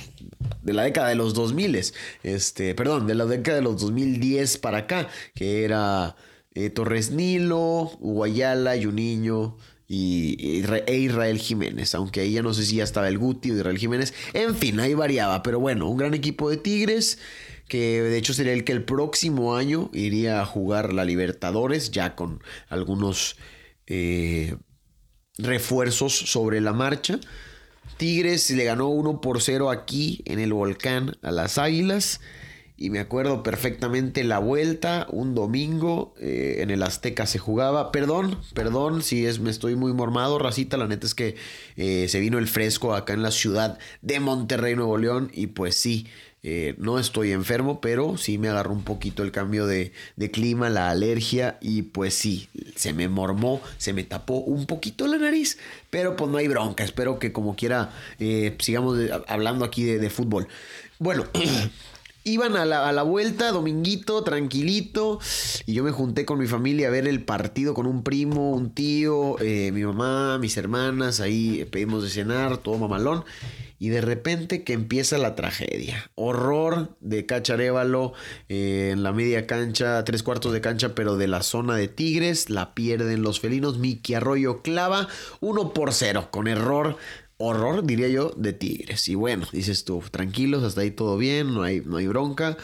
de 0.61 0.73
la 0.73 0.83
década 0.83 1.09
de 1.09 1.15
los 1.15 1.33
2000, 1.33 1.79
este, 2.23 2.75
perdón, 2.75 3.07
de 3.07 3.15
la 3.15 3.25
década 3.25 3.57
de 3.57 3.63
los 3.63 3.81
2010 3.81 4.57
para 4.57 4.79
acá, 4.79 5.07
que 5.33 5.63
era 5.63 6.15
eh, 6.53 6.69
Torres 6.69 7.11
Nilo, 7.11 7.91
Guayala, 7.99 8.75
Juninho 8.81 9.57
y, 9.87 10.61
e 10.87 10.97
Israel 10.97 11.37
Jiménez, 11.37 11.95
aunque 11.95 12.21
ahí 12.21 12.33
ya 12.33 12.41
no 12.41 12.53
sé 12.53 12.65
si 12.65 12.77
ya 12.77 12.83
estaba 12.83 13.07
el 13.07 13.17
Guti 13.17 13.51
o 13.51 13.55
Israel 13.55 13.77
Jiménez, 13.77 14.13
en 14.33 14.55
fin, 14.55 14.79
ahí 14.79 14.93
variaba, 14.93 15.43
pero 15.43 15.59
bueno, 15.59 15.89
un 15.89 15.97
gran 15.97 16.13
equipo 16.13 16.49
de 16.49 16.57
Tigres 16.57 17.19
que 17.67 18.01
de 18.01 18.17
hecho 18.17 18.33
sería 18.33 18.53
el 18.53 18.63
que 18.63 18.71
el 18.71 18.83
próximo 18.83 19.55
año 19.55 19.89
iría 19.93 20.41
a 20.41 20.45
jugar 20.45 20.93
la 20.93 21.05
Libertadores, 21.05 21.91
ya 21.91 22.15
con 22.15 22.41
algunos 22.69 23.37
eh, 23.87 24.55
refuerzos 25.37 26.13
sobre 26.13 26.61
la 26.61 26.73
marcha. 26.73 27.19
Tigres 27.97 28.49
le 28.51 28.65
ganó 28.65 28.89
1 28.89 29.21
por 29.21 29.41
0 29.41 29.69
aquí 29.69 30.21
en 30.25 30.39
el 30.39 30.53
volcán 30.53 31.17
a 31.21 31.31
las 31.31 31.57
Águilas. 31.57 32.19
Y 32.77 32.89
me 32.89 32.99
acuerdo 32.99 33.41
perfectamente 33.41 34.25
la 34.25 34.37
vuelta, 34.37 35.07
un 35.09 35.33
domingo 35.33 36.13
eh, 36.19 36.57
en 36.59 36.71
el 36.71 36.83
Azteca 36.83 37.25
se 37.25 37.39
jugaba. 37.39 37.93
Perdón, 37.93 38.37
perdón 38.53 39.01
si 39.01 39.25
es, 39.25 39.39
me 39.39 39.49
estoy 39.49 39.77
muy 39.77 39.93
mormado, 39.93 40.39
racita. 40.39 40.75
La 40.75 40.87
neta 40.87 41.07
es 41.07 41.15
que 41.15 41.37
eh, 41.77 42.07
se 42.09 42.19
vino 42.19 42.37
el 42.37 42.49
fresco 42.49 42.93
acá 42.93 43.13
en 43.13 43.23
la 43.23 43.31
ciudad 43.31 43.79
de 44.01 44.19
Monterrey, 44.19 44.75
Nuevo 44.75 44.97
León. 44.97 45.31
Y 45.33 45.47
pues 45.47 45.75
sí, 45.75 46.07
eh, 46.47 46.75
no 46.77 46.99
estoy 46.99 47.31
enfermo, 47.31 47.81
pero 47.81 48.17
sí 48.17 48.37
me 48.37 48.49
agarró 48.49 48.71
un 48.71 48.83
poquito 48.83 49.23
el 49.23 49.31
cambio 49.31 49.65
de, 49.65 49.91
clima, 50.31 50.69
la 50.69 50.91
alergia 50.91 51.57
y 51.59 51.81
pues 51.81 52.13
sí, 52.13 52.49
se 52.75 52.93
me 52.93 53.09
mormó, 53.09 53.61
se 53.79 53.93
me 53.93 54.03
tapó 54.03 54.35
un 54.35 54.67
poquito 54.67 55.07
la 55.07 55.17
nariz, 55.17 55.57
pero 55.89 56.15
pues 56.15 56.29
no 56.29 56.37
hay 56.37 56.47
bronca, 56.47 56.83
espero 56.83 57.17
que 57.17 57.31
como 57.31 57.55
quiera 57.55 57.91
eh, 58.19 58.55
sigamos 58.59 58.99
hablando 59.27 59.65
aquí 59.65 59.85
de, 59.85 60.09
fútbol. 60.11 60.47
Bueno. 60.99 61.25
Iban 62.27 62.55
a 62.55 62.65
la, 62.65 63.03
vuelta, 63.03 63.51
dominguito, 63.51 64.23
tranquilito, 64.23 65.19
y 65.67 65.73
yo 65.73 65.83
me 65.83 65.91
junté 65.91 66.25
con 66.25 66.39
mi 66.39 66.47
familia 66.47 66.87
a 66.87 66.89
ver 66.89 67.07
el 67.07 67.23
partido 67.23 67.75
con 67.75 67.85
un 67.85 68.01
primo, 68.01 68.49
un 68.49 68.71
tío, 68.71 69.39
eh, 69.41 69.71
mi 69.71 69.83
mamá, 69.83 70.39
mis 70.39 70.57
hermanas, 70.57 71.19
ahí 71.19 71.67
pedimos 71.69 72.01
de 72.01 72.09
cenar, 72.09 72.57
todo 72.57 72.79
mamalón 72.79 73.25
y 73.77 73.89
de 73.89 74.01
repente 74.01 74.63
que 74.63 74.73
empieza 74.73 75.17
la 75.17 75.35
tragedia. 75.35 76.09
Horror 76.15 76.95
de 77.01 77.25
Cacharévalo 77.25 78.13
eh, 78.47 78.91
en 78.93 79.03
la 79.03 79.11
media 79.11 79.47
cancha, 79.47 80.03
tres 80.05 80.23
cuartos 80.23 80.53
de 80.53 80.61
cancha, 80.61 80.95
pero 80.95 81.17
de 81.17 81.27
la 81.27 81.43
zona 81.43 81.75
de 81.75 81.87
Tigres. 81.87 82.49
La 82.49 82.73
pierden 82.73 83.21
los 83.21 83.39
felinos. 83.39 83.77
Miki 83.77 84.13
Arroyo 84.13 84.61
clava 84.61 85.07
1 85.41 85.73
por 85.73 85.93
0 85.93 86.29
con 86.31 86.47
error. 86.47 86.97
Horror, 87.37 87.85
diría 87.85 88.07
yo, 88.07 88.31
de 88.37 88.53
Tigres. 88.53 89.07
Y 89.09 89.15
bueno, 89.15 89.45
dices 89.51 89.83
tú, 89.83 90.01
tranquilos, 90.09 90.63
hasta 90.63 90.81
ahí 90.81 90.91
todo 90.91 91.17
bien, 91.17 91.53
no 91.53 91.63
hay, 91.63 91.81
no 91.81 91.97
hay 91.97 92.07
bronca. 92.07 92.57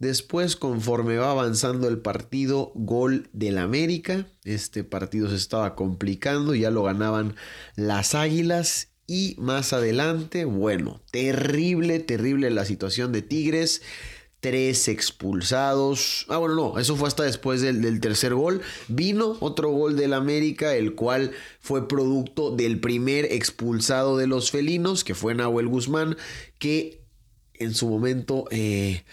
Después, 0.00 0.56
conforme 0.56 1.16
va 1.16 1.30
avanzando 1.30 1.86
el 1.86 1.98
partido, 1.98 2.72
gol 2.74 3.28
del 3.32 3.58
América. 3.58 4.26
Este 4.42 4.82
partido 4.82 5.30
se 5.30 5.36
estaba 5.36 5.76
complicando, 5.76 6.56
ya 6.56 6.70
lo 6.72 6.82
ganaban 6.82 7.36
las 7.76 8.16
Águilas 8.16 8.93
y 9.06 9.36
más 9.38 9.72
adelante, 9.72 10.44
bueno, 10.44 11.02
terrible, 11.10 11.98
terrible 11.98 12.50
la 12.50 12.64
situación 12.64 13.12
de 13.12 13.22
Tigres. 13.22 13.82
Tres 14.40 14.88
expulsados. 14.88 16.26
Ah, 16.28 16.36
bueno, 16.36 16.54
no, 16.54 16.78
eso 16.78 16.96
fue 16.96 17.08
hasta 17.08 17.22
después 17.22 17.62
del, 17.62 18.00
tercer 18.00 18.34
gol. 18.34 18.60
Vino 18.88 19.38
otro 19.40 19.70
gol 19.70 19.96
del 19.96 20.12
América, 20.12 20.74
el 20.74 20.94
cual 20.94 21.30
fue 21.60 21.88
producto 21.88 22.50
del 22.50 22.78
primer 22.78 23.24
expulsado 23.24 24.18
de 24.18 24.26
los 24.26 24.50
felinos, 24.50 25.02
que 25.02 25.14
fue 25.14 25.34
Nahuel 25.34 25.68
Guzmán, 25.68 26.18
que 26.58 27.00
en 27.54 27.72
su 27.72 27.88
momento 27.88 28.44
eh, 28.50 29.04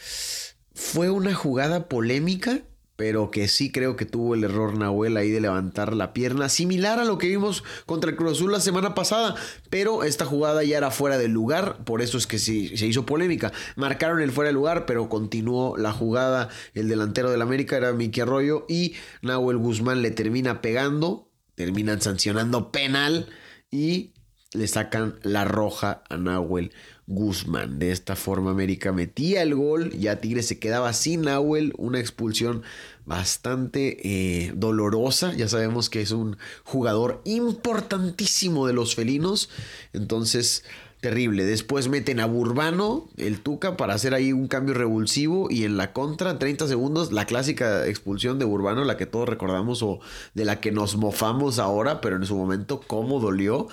fue 0.73 1.09
una 1.09 1.33
jugada 1.33 1.87
polémica 1.87 2.63
pero 3.01 3.31
que 3.31 3.47
sí 3.47 3.71
creo 3.71 3.95
que 3.95 4.05
tuvo 4.05 4.35
el 4.35 4.43
error 4.43 4.77
Nahuel 4.77 5.17
ahí 5.17 5.31
de 5.31 5.41
levantar 5.41 5.95
la 5.95 6.13
pierna, 6.13 6.49
similar 6.49 6.99
a 6.99 7.03
lo 7.03 7.17
que 7.17 7.25
vimos 7.25 7.63
contra 7.87 8.11
el 8.11 8.15
Cruz 8.15 8.33
Azul 8.33 8.51
la 8.51 8.59
semana 8.59 8.93
pasada, 8.93 9.33
pero 9.71 10.03
esta 10.03 10.23
jugada 10.23 10.63
ya 10.63 10.77
era 10.77 10.91
fuera 10.91 11.17
del 11.17 11.31
lugar, 11.31 11.83
por 11.83 12.03
eso 12.03 12.19
es 12.19 12.27
que 12.27 12.37
sí, 12.37 12.77
se 12.77 12.85
hizo 12.85 13.03
polémica. 13.03 13.53
Marcaron 13.75 14.21
el 14.21 14.31
fuera 14.31 14.49
de 14.49 14.53
lugar, 14.53 14.85
pero 14.85 15.09
continuó 15.09 15.77
la 15.77 15.91
jugada, 15.91 16.49
el 16.75 16.89
delantero 16.89 17.31
del 17.31 17.41
América 17.41 17.75
era 17.75 17.91
Miki 17.91 18.21
Arroyo 18.21 18.67
y 18.69 18.93
Nahuel 19.23 19.57
Guzmán 19.57 20.03
le 20.03 20.11
termina 20.11 20.61
pegando, 20.61 21.31
terminan 21.55 22.01
sancionando 22.01 22.71
penal 22.71 23.25
y 23.71 24.13
le 24.53 24.67
sacan 24.67 25.15
la 25.23 25.45
roja 25.45 26.03
a 26.09 26.17
Nahuel 26.17 26.71
Guzmán. 27.07 27.79
De 27.79 27.91
esta 27.91 28.15
forma 28.15 28.51
América 28.51 28.91
metía 28.91 29.41
el 29.41 29.55
gol, 29.55 29.91
ya 29.91 30.19
Tigres 30.19 30.47
se 30.47 30.59
quedaba 30.59 30.93
sin 30.93 31.21
Nahuel, 31.21 31.73
una 31.77 31.99
expulsión 31.99 32.63
bastante 33.05 33.97
eh, 34.03 34.51
dolorosa. 34.55 35.33
Ya 35.33 35.47
sabemos 35.47 35.89
que 35.89 36.01
es 36.01 36.11
un 36.11 36.37
jugador 36.63 37.21
importantísimo 37.25 38.67
de 38.67 38.73
los 38.73 38.95
felinos, 38.95 39.49
entonces 39.93 40.63
terrible. 41.01 41.43
Después 41.43 41.89
meten 41.89 42.19
a 42.19 42.27
Burbano, 42.27 43.09
el 43.17 43.41
Tuca, 43.41 43.75
para 43.75 43.95
hacer 43.95 44.13
ahí 44.13 44.31
un 44.31 44.47
cambio 44.47 44.75
revulsivo. 44.75 45.47
Y 45.49 45.65
en 45.65 45.75
la 45.75 45.91
contra, 45.93 46.39
30 46.39 46.67
segundos, 46.67 47.11
la 47.11 47.25
clásica 47.25 47.87
expulsión 47.87 48.39
de 48.39 48.45
Burbano, 48.45 48.85
la 48.85 48.97
que 48.97 49.07
todos 49.07 49.27
recordamos 49.27 49.81
o 49.81 49.99
de 50.35 50.45
la 50.45 50.61
que 50.61 50.71
nos 50.71 50.95
mofamos 50.95 51.59
ahora, 51.59 51.99
pero 51.99 52.15
en 52.15 52.25
su 52.25 52.35
momento, 52.37 52.79
cómo 52.85 53.19
dolió. 53.19 53.67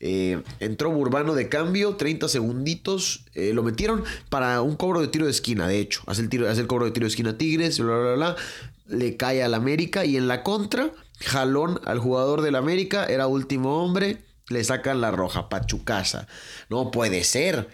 Eh, 0.00 0.42
entró 0.60 0.90
Burbano 0.90 1.34
de 1.34 1.48
cambio, 1.48 1.96
30 1.96 2.28
segunditos. 2.28 3.24
Eh, 3.34 3.52
lo 3.54 3.62
metieron 3.62 4.04
para 4.28 4.60
un 4.62 4.76
cobro 4.76 5.00
de 5.00 5.08
tiro 5.08 5.26
de 5.26 5.30
esquina, 5.30 5.66
de 5.66 5.78
hecho. 5.78 6.02
Hace 6.06 6.22
el, 6.22 6.28
tiro, 6.28 6.48
hace 6.48 6.60
el 6.60 6.66
cobro 6.66 6.84
de 6.84 6.90
tiro 6.90 7.04
de 7.04 7.10
esquina 7.10 7.38
Tigres, 7.38 7.78
bla, 7.78 7.96
bla, 7.96 8.14
bla. 8.14 8.36
Le 8.86 9.16
cae 9.16 9.42
al 9.42 9.54
América 9.54 10.04
y 10.04 10.16
en 10.16 10.28
la 10.28 10.42
contra, 10.42 10.90
jalón 11.20 11.80
al 11.84 11.98
jugador 11.98 12.42
del 12.42 12.54
América, 12.54 13.06
era 13.06 13.26
último 13.26 13.82
hombre. 13.82 14.18
Le 14.48 14.62
sacan 14.62 15.00
la 15.00 15.10
roja, 15.10 15.48
Pachucasa. 15.48 16.28
No 16.68 16.90
puede 16.90 17.24
ser 17.24 17.68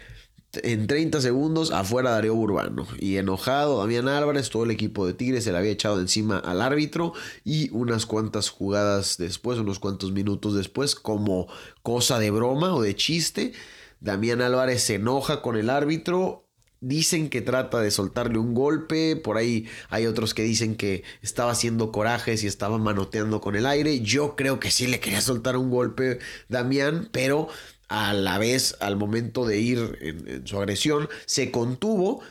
en 0.55 0.87
30 0.87 1.21
segundos 1.21 1.71
afuera 1.71 2.11
Darío 2.11 2.35
Urbano. 2.35 2.87
Y 2.99 3.17
enojado 3.17 3.79
Damián 3.79 4.09
Álvarez, 4.09 4.51
todo 4.51 4.65
el 4.65 4.71
equipo 4.71 5.07
de 5.07 5.15
Tigres 5.15 5.45
se 5.45 5.53
le 5.53 5.59
había 5.59 5.71
echado 5.71 6.01
encima 6.01 6.39
al 6.39 6.61
árbitro 6.61 7.13
y 7.45 7.71
unas 7.71 8.07
cuantas 8.07 8.49
jugadas 8.49 9.17
después, 9.19 9.59
unos 9.59 9.79
cuantos 9.79 10.13
minutos 10.13 10.55
después, 10.55 10.95
como 10.95 11.47
cosa 11.83 12.19
de 12.19 12.31
broma 12.31 12.75
o 12.75 12.83
de 12.83 12.97
chiste, 12.97 13.53
Damián 14.01 14.41
Álvarez 14.41 14.83
se 14.83 14.95
enoja 14.95 15.43
con 15.43 15.57
el 15.57 15.71
árbitro. 15.71 16.47
Dicen 16.83 17.29
que 17.29 17.43
trata 17.43 17.79
de 17.81 17.91
soltarle 17.91 18.39
un 18.39 18.55
golpe, 18.55 19.15
por 19.15 19.37
ahí 19.37 19.69
hay 19.91 20.07
otros 20.07 20.33
que 20.33 20.43
dicen 20.43 20.77
que 20.77 21.05
estaba 21.21 21.53
haciendo 21.53 21.93
corajes 21.93 22.43
y 22.43 22.47
estaba 22.47 22.79
manoteando 22.79 23.43
con 23.43 23.55
el 23.55 23.67
aire. 23.67 24.01
Yo 24.01 24.35
creo 24.35 24.59
que 24.61 24.71
sí 24.71 24.87
le 24.87 24.99
quería 24.99 25.21
soltar 25.21 25.59
un 25.59 25.69
golpe 25.69 26.21
Damián, 26.49 27.11
pero 27.13 27.49
a 27.91 28.13
la 28.15 28.39
vez, 28.39 28.77
al 28.79 28.97
momento 28.97 29.45
de 29.45 29.59
ir 29.59 29.99
en, 30.01 30.47
su 30.47 30.57
agresión, 30.57 31.09
se 31.27 31.51
contuvo, 31.51 32.23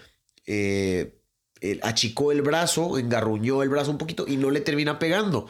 eh, 0.46 1.20
achicó 1.84 2.32
el 2.32 2.42
brazo, 2.42 2.98
engarruñó 2.98 3.62
el 3.62 3.68
brazo 3.68 3.92
un 3.92 3.98
poquito 3.98 4.26
y 4.26 4.38
no 4.38 4.52
le 4.52 4.62
termina 4.62 5.00
pegando. 5.00 5.48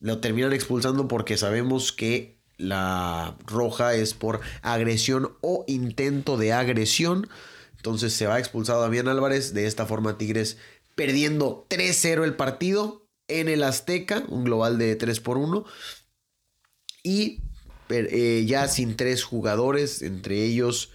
Lo 0.00 0.18
terminan 0.18 0.52
expulsando 0.52 1.06
porque 1.06 1.36
sabemos 1.36 1.92
que 1.92 2.40
la 2.56 3.36
roja 3.46 3.94
es 3.94 4.14
por 4.14 4.40
agresión 4.62 5.36
o 5.42 5.64
intento 5.68 6.36
de 6.36 6.52
agresión. 6.52 7.28
Entonces 7.76 8.12
se 8.12 8.26
va 8.26 8.40
expulsado 8.40 8.82
Damián 8.82 9.06
Álvarez. 9.06 9.54
De 9.54 9.66
esta 9.66 9.86
forma 9.86 10.18
Tigres 10.18 10.56
perdiendo 10.96 11.68
3-0 11.70 12.24
el 12.24 12.34
partido 12.34 13.06
en 13.28 13.48
el 13.48 13.62
Azteca, 13.62 14.24
un 14.28 14.42
global 14.42 14.76
de 14.76 14.96
3 14.96 15.20
por 15.20 15.38
1. 15.38 15.64
Y 17.04 17.42
eh, 17.92 18.44
ya 18.46 18.68
sin 18.68 18.96
tres 18.96 19.24
jugadores, 19.24 20.02
entre 20.02 20.44
ellos 20.44 20.90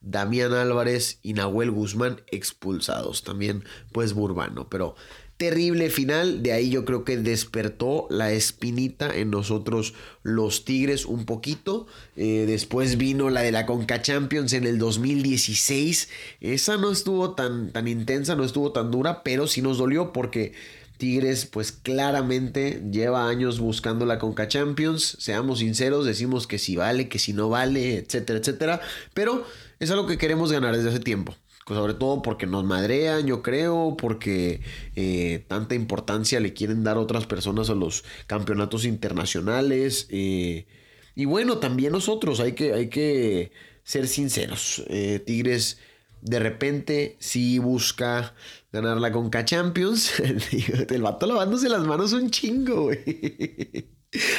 Damián 0.00 0.52
Álvarez 0.52 1.18
y 1.22 1.32
Nahuel 1.32 1.70
Guzmán 1.70 2.20
expulsados. 2.30 3.24
También 3.24 3.64
pues 3.92 4.14
Burbano, 4.14 4.68
pero 4.68 4.94
terrible 5.38 5.88
final. 5.88 6.42
De 6.42 6.52
ahí 6.52 6.68
yo 6.68 6.84
creo 6.84 7.04
que 7.04 7.16
despertó 7.16 8.06
la 8.10 8.32
espinita 8.32 9.16
en 9.16 9.30
nosotros 9.30 9.94
los 10.22 10.64
Tigres 10.64 11.06
un 11.06 11.24
poquito. 11.24 11.86
Eh, 12.16 12.44
después 12.46 12.98
vino 12.98 13.30
la 13.30 13.40
de 13.40 13.52
la 13.52 13.64
Conca 13.64 14.02
Champions 14.02 14.52
en 14.52 14.64
el 14.64 14.78
2016. 14.78 16.10
Esa 16.40 16.76
no 16.76 16.92
estuvo 16.92 17.34
tan, 17.34 17.72
tan 17.72 17.88
intensa, 17.88 18.34
no 18.34 18.44
estuvo 18.44 18.72
tan 18.72 18.90
dura, 18.90 19.22
pero 19.22 19.46
sí 19.46 19.62
nos 19.62 19.78
dolió 19.78 20.12
porque 20.12 20.52
Tigres 20.98 21.46
pues 21.46 21.72
claramente 21.72 22.82
lleva 22.90 23.28
años 23.28 23.60
buscando 23.60 24.04
la 24.04 24.18
Conca 24.18 24.48
Champions. 24.48 25.16
Seamos 25.20 25.60
sinceros, 25.60 26.04
decimos 26.04 26.46
que 26.46 26.58
si 26.58 26.76
vale, 26.76 27.08
que 27.08 27.18
si 27.18 27.32
no 27.32 27.48
vale, 27.48 27.96
etcétera, 27.98 28.40
etcétera. 28.40 28.80
Pero 29.14 29.44
es 29.78 29.90
algo 29.90 30.06
que 30.06 30.18
queremos 30.18 30.52
ganar 30.52 30.76
desde 30.76 30.90
hace 30.90 31.00
tiempo. 31.00 31.34
Sobre 31.66 31.94
todo 31.94 32.22
porque 32.22 32.46
nos 32.46 32.64
madrean, 32.64 33.26
yo 33.26 33.42
creo, 33.42 33.96
porque 33.98 34.60
eh, 34.96 35.44
tanta 35.48 35.74
importancia 35.74 36.40
le 36.40 36.54
quieren 36.54 36.82
dar 36.82 36.96
otras 36.96 37.26
personas 37.26 37.68
a 37.70 37.74
los 37.74 38.04
campeonatos 38.26 38.84
internacionales. 38.84 40.06
Eh, 40.10 40.66
y 41.14 41.26
bueno, 41.26 41.58
también 41.58 41.92
nosotros 41.92 42.40
hay 42.40 42.52
que, 42.52 42.72
hay 42.72 42.88
que 42.88 43.52
ser 43.84 44.08
sinceros. 44.08 44.82
Eh, 44.88 45.22
Tigres 45.24 45.78
de 46.22 46.38
repente 46.38 47.16
sí 47.18 47.58
busca 47.58 48.34
ganar 48.72 48.98
la 48.98 49.12
Conca 49.12 49.44
Champions. 49.44 50.12
El 50.90 51.02
vato 51.02 51.26
lavándose 51.26 51.68
las 51.68 51.84
manos 51.84 52.12
un 52.12 52.30
chingo, 52.30 52.84
güey. 52.84 53.88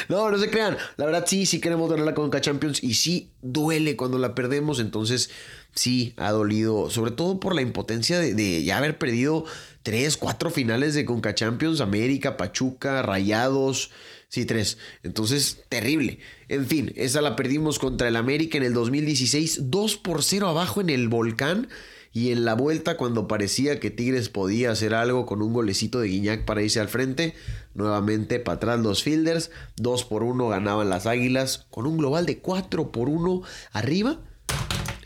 No, 0.08 0.30
no 0.30 0.38
se 0.38 0.50
crean. 0.50 0.76
La 0.96 1.06
verdad 1.06 1.24
sí, 1.26 1.46
sí 1.46 1.60
queremos 1.60 1.88
ganar 1.90 2.04
la 2.04 2.14
Conca 2.14 2.40
Champions 2.40 2.82
y 2.82 2.94
sí 2.94 3.30
duele 3.40 3.96
cuando 3.96 4.18
la 4.18 4.34
perdemos. 4.34 4.80
Entonces 4.80 5.30
sí 5.74 6.14
ha 6.16 6.32
dolido, 6.32 6.90
sobre 6.90 7.12
todo 7.12 7.38
por 7.38 7.54
la 7.54 7.62
impotencia 7.62 8.18
de, 8.18 8.64
ya 8.64 8.78
haber 8.78 8.98
perdido 8.98 9.44
tres, 9.82 10.16
cuatro 10.16 10.50
finales 10.50 10.94
de 10.94 11.04
Conca 11.04 11.34
Champions, 11.34 11.80
América, 11.80 12.36
Pachuca, 12.36 13.02
Rayados. 13.02 13.90
Sí, 14.30 14.44
tres. 14.44 14.78
Entonces, 15.02 15.64
terrible. 15.68 16.20
En 16.48 16.64
fin, 16.64 16.92
esa 16.94 17.20
la 17.20 17.34
perdimos 17.34 17.80
contra 17.80 18.06
el 18.06 18.14
América 18.14 18.58
en 18.58 18.62
el 18.62 18.72
2016, 18.72 19.70
2 19.70 19.96
por 19.96 20.22
0 20.22 20.46
abajo 20.46 20.80
en 20.80 20.88
el 20.88 21.08
volcán. 21.08 21.68
Y 22.12 22.30
en 22.30 22.44
la 22.44 22.54
vuelta, 22.54 22.96
cuando 22.96 23.26
parecía 23.26 23.80
que 23.80 23.90
Tigres 23.90 24.28
podía 24.28 24.70
hacer 24.70 24.94
algo 24.94 25.26
con 25.26 25.42
un 25.42 25.52
golecito 25.52 25.98
de 25.98 26.08
Guiñac 26.08 26.44
para 26.44 26.62
irse 26.62 26.78
al 26.78 26.88
frente, 26.88 27.34
nuevamente 27.74 28.38
para 28.38 28.56
atrás 28.56 28.78
los 28.78 29.02
fielders, 29.02 29.50
2 29.76 30.04
por 30.04 30.22
1 30.22 30.48
ganaban 30.48 30.90
las 30.90 31.06
Águilas, 31.06 31.66
con 31.70 31.86
un 31.86 31.98
global 31.98 32.24
de 32.24 32.38
4 32.38 32.92
por 32.92 33.08
1 33.08 33.42
arriba. 33.72 34.20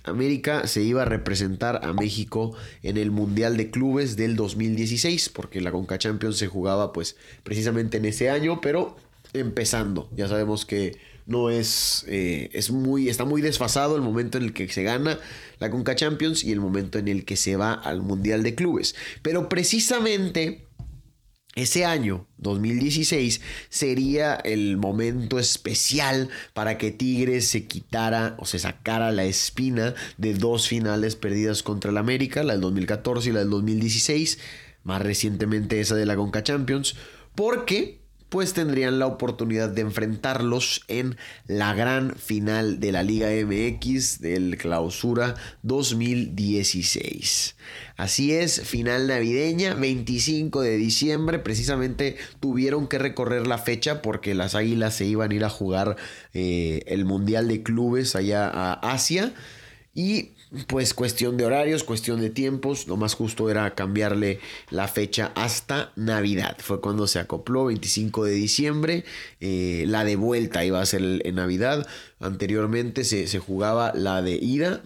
América 0.02 0.66
se 0.66 0.82
iba 0.82 1.02
a 1.02 1.06
representar 1.06 1.80
a 1.82 1.94
México 1.94 2.54
en 2.82 2.98
el 2.98 3.10
Mundial 3.10 3.56
de 3.56 3.70
Clubes 3.70 4.16
del 4.16 4.36
2016, 4.36 5.30
porque 5.30 5.62
la 5.62 5.72
Conca 5.72 5.96
Champions 5.96 6.36
se 6.36 6.46
jugaba 6.46 6.92
pues 6.92 7.16
precisamente 7.42 7.96
en 7.96 8.04
ese 8.04 8.28
año, 8.28 8.60
pero 8.60 8.96
empezando. 9.34 10.10
Ya 10.16 10.28
sabemos 10.28 10.64
que 10.64 10.96
no 11.26 11.50
es, 11.50 12.04
eh, 12.08 12.50
es 12.52 12.70
muy, 12.70 13.08
está 13.08 13.24
muy 13.24 13.42
desfasado 13.42 13.96
el 13.96 14.02
momento 14.02 14.38
en 14.38 14.44
el 14.44 14.52
que 14.52 14.68
se 14.68 14.82
gana 14.82 15.18
la 15.58 15.70
Conca 15.70 15.94
Champions 15.94 16.44
y 16.44 16.52
el 16.52 16.60
momento 16.60 16.98
en 16.98 17.08
el 17.08 17.24
que 17.24 17.36
se 17.36 17.56
va 17.56 17.72
al 17.72 18.02
Mundial 18.02 18.42
de 18.42 18.54
Clubes. 18.54 18.94
Pero 19.22 19.48
precisamente 19.48 20.66
ese 21.54 21.84
año, 21.84 22.26
2016, 22.38 23.40
sería 23.68 24.34
el 24.34 24.76
momento 24.76 25.38
especial 25.38 26.28
para 26.52 26.78
que 26.78 26.90
Tigres 26.90 27.46
se 27.46 27.66
quitara 27.66 28.34
o 28.38 28.44
se 28.44 28.58
sacara 28.58 29.12
la 29.12 29.24
espina 29.24 29.94
de 30.18 30.34
dos 30.34 30.66
finales 30.66 31.14
perdidas 31.14 31.62
contra 31.62 31.92
el 31.92 31.96
América, 31.96 32.42
la 32.42 32.54
del 32.54 32.62
2014 32.62 33.28
y 33.28 33.32
la 33.32 33.38
del 33.40 33.50
2016, 33.50 34.40
más 34.82 35.00
recientemente 35.00 35.80
esa 35.80 35.94
de 35.94 36.06
la 36.06 36.16
Conca 36.16 36.42
Champions, 36.42 36.96
porque 37.36 38.03
pues 38.34 38.52
tendrían 38.52 38.98
la 38.98 39.06
oportunidad 39.06 39.68
de 39.68 39.82
enfrentarlos 39.82 40.82
en 40.88 41.16
la 41.46 41.72
gran 41.72 42.16
final 42.16 42.80
de 42.80 42.90
la 42.90 43.04
Liga 43.04 43.28
MX 43.28 44.20
del 44.20 44.56
Clausura 44.56 45.36
2016. 45.62 47.54
Así 47.96 48.32
es, 48.32 48.62
final 48.62 49.06
navideña, 49.06 49.74
25 49.74 50.62
de 50.62 50.76
diciembre, 50.78 51.38
precisamente 51.38 52.16
tuvieron 52.40 52.88
que 52.88 52.98
recorrer 52.98 53.46
la 53.46 53.58
fecha 53.58 54.02
porque 54.02 54.34
las 54.34 54.56
Águilas 54.56 54.96
se 54.96 55.04
iban 55.04 55.30
a 55.30 55.34
ir 55.36 55.44
a 55.44 55.48
jugar 55.48 55.94
eh, 56.32 56.82
el 56.88 57.04
Mundial 57.04 57.46
de 57.46 57.62
Clubes 57.62 58.16
allá 58.16 58.48
a 58.48 58.72
Asia. 58.72 59.32
Y 59.94 60.30
pues 60.66 60.94
cuestión 60.94 61.36
de 61.36 61.44
horarios, 61.44 61.84
cuestión 61.84 62.20
de 62.20 62.30
tiempos, 62.30 62.86
lo 62.86 62.96
más 62.96 63.14
justo 63.14 63.50
era 63.50 63.74
cambiarle 63.74 64.40
la 64.70 64.88
fecha 64.88 65.32
hasta 65.34 65.92
Navidad. 65.96 66.56
Fue 66.58 66.80
cuando 66.80 67.06
se 67.06 67.18
acopló, 67.18 67.66
25 67.66 68.24
de 68.24 68.32
diciembre, 68.32 69.04
eh, 69.40 69.84
la 69.88 70.04
de 70.04 70.16
vuelta 70.16 70.64
iba 70.64 70.80
a 70.80 70.86
ser 70.86 71.22
en 71.24 71.34
Navidad. 71.34 71.86
Anteriormente 72.20 73.04
se, 73.04 73.26
se 73.26 73.38
jugaba 73.38 73.92
la 73.94 74.22
de 74.22 74.36
ida 74.36 74.82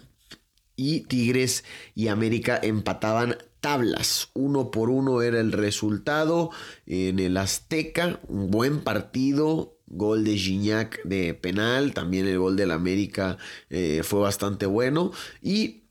y 0.77 1.01
Tigres 1.01 1.65
y 1.95 2.09
América 2.09 2.59
empataban 2.63 3.37
tablas. 3.61 4.31
Uno 4.35 4.71
por 4.71 4.91
uno 4.91 5.23
era 5.23 5.41
el 5.41 5.53
resultado 5.53 6.51
en 6.87 7.19
el 7.19 7.37
Azteca. 7.37 8.21
Un 8.29 8.51
buen 8.51 8.81
partido 8.81 9.78
gol 9.91 10.25
de 10.25 10.37
Gignac 10.37 11.03
de 11.05 11.35
penal, 11.35 11.95
también 11.95 12.27
el 12.27 12.39
gol 12.39 12.57
del 12.57 12.71
América 12.71 13.39
eh, 13.71 14.03
fue 14.05 14.21
bastante 14.21 14.67
bueno 14.67 15.13
y 15.43 15.85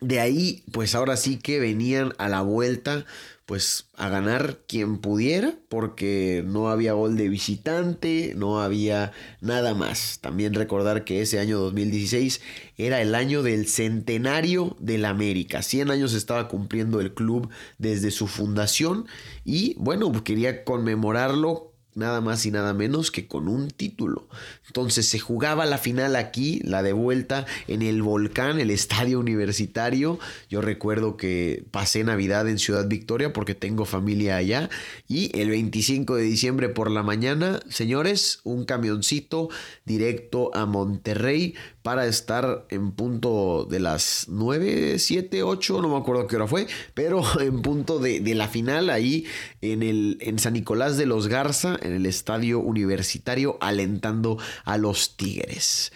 de 0.00 0.20
ahí 0.20 0.62
pues 0.72 0.94
ahora 0.94 1.16
sí 1.16 1.38
que 1.38 1.58
venían 1.58 2.12
a 2.18 2.28
la 2.28 2.42
vuelta 2.42 3.04
pues 3.48 3.86
a 3.96 4.10
ganar 4.10 4.58
quien 4.68 4.98
pudiera 4.98 5.54
porque 5.70 6.44
no 6.46 6.68
había 6.68 6.92
gol 6.92 7.16
de 7.16 7.30
visitante, 7.30 8.34
no 8.36 8.60
había 8.60 9.12
nada 9.40 9.72
más. 9.72 10.18
También 10.20 10.52
recordar 10.52 11.02
que 11.02 11.22
ese 11.22 11.38
año 11.38 11.58
2016 11.58 12.42
era 12.76 13.00
el 13.00 13.14
año 13.14 13.42
del 13.42 13.66
centenario 13.66 14.76
del 14.80 15.06
América. 15.06 15.62
100 15.62 15.90
años 15.90 16.12
estaba 16.12 16.46
cumpliendo 16.46 17.00
el 17.00 17.14
club 17.14 17.48
desde 17.78 18.10
su 18.10 18.26
fundación 18.26 19.06
y 19.46 19.74
bueno, 19.78 20.12
quería 20.22 20.62
conmemorarlo 20.62 21.67
nada 21.98 22.20
más 22.20 22.46
y 22.46 22.50
nada 22.50 22.72
menos 22.72 23.10
que 23.10 23.26
con 23.26 23.48
un 23.48 23.68
título. 23.70 24.28
Entonces 24.66 25.06
se 25.06 25.18
jugaba 25.18 25.66
la 25.66 25.78
final 25.78 26.16
aquí, 26.16 26.60
la 26.64 26.82
de 26.82 26.92
vuelta 26.92 27.46
en 27.66 27.82
el 27.82 28.02
Volcán, 28.02 28.60
el 28.60 28.70
estadio 28.70 29.20
universitario. 29.20 30.18
Yo 30.48 30.60
recuerdo 30.60 31.16
que 31.16 31.64
pasé 31.70 32.04
Navidad 32.04 32.48
en 32.48 32.58
Ciudad 32.58 32.88
Victoria 32.88 33.32
porque 33.32 33.54
tengo 33.54 33.84
familia 33.84 34.36
allá 34.36 34.70
y 35.06 35.36
el 35.38 35.50
25 35.50 36.16
de 36.16 36.22
diciembre 36.22 36.68
por 36.68 36.90
la 36.90 37.02
mañana, 37.02 37.60
señores, 37.68 38.40
un 38.44 38.64
camioncito 38.64 39.48
directo 39.84 40.50
a 40.54 40.66
Monterrey 40.66 41.54
para 41.88 42.04
estar 42.04 42.66
en 42.68 42.92
punto 42.92 43.64
de 43.64 43.80
las 43.80 44.26
9, 44.28 44.98
7, 44.98 45.42
8, 45.42 45.80
no 45.80 45.88
me 45.88 45.96
acuerdo 45.96 46.26
qué 46.26 46.36
hora 46.36 46.46
fue, 46.46 46.66
pero 46.92 47.22
en 47.40 47.62
punto 47.62 47.98
de, 47.98 48.20
la 48.34 48.46
final 48.46 48.90
ahí 48.90 49.24
en, 49.62 49.82
el, 49.82 50.18
en 50.20 50.38
San 50.38 50.52
Nicolás 50.52 50.98
de 50.98 51.06
los 51.06 51.28
Garza, 51.28 51.78
en 51.80 51.94
el 51.94 52.04
estadio 52.04 52.60
universitario, 52.60 53.56
alentando 53.62 54.36
a 54.66 54.76
los 54.76 55.16
Tigres. 55.16 55.90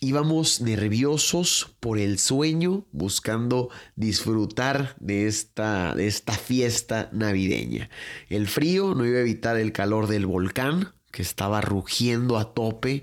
Íbamos 0.00 0.62
nerviosos 0.62 1.76
por 1.78 1.98
el 1.98 2.18
sueño, 2.18 2.86
buscando 2.92 3.68
disfrutar 3.94 4.96
de 5.00 5.26
esta, 5.26 5.94
de 5.94 6.06
esta 6.06 6.32
fiesta 6.32 7.10
navideña. 7.12 7.90
El 8.30 8.46
frío 8.46 8.94
no 8.94 9.04
iba 9.04 9.18
a 9.18 9.20
evitar 9.20 9.58
el 9.58 9.72
calor 9.72 10.06
del 10.06 10.24
volcán, 10.24 10.94
que 11.12 11.20
estaba 11.20 11.60
rugiendo 11.60 12.38
a 12.38 12.54
tope 12.54 13.02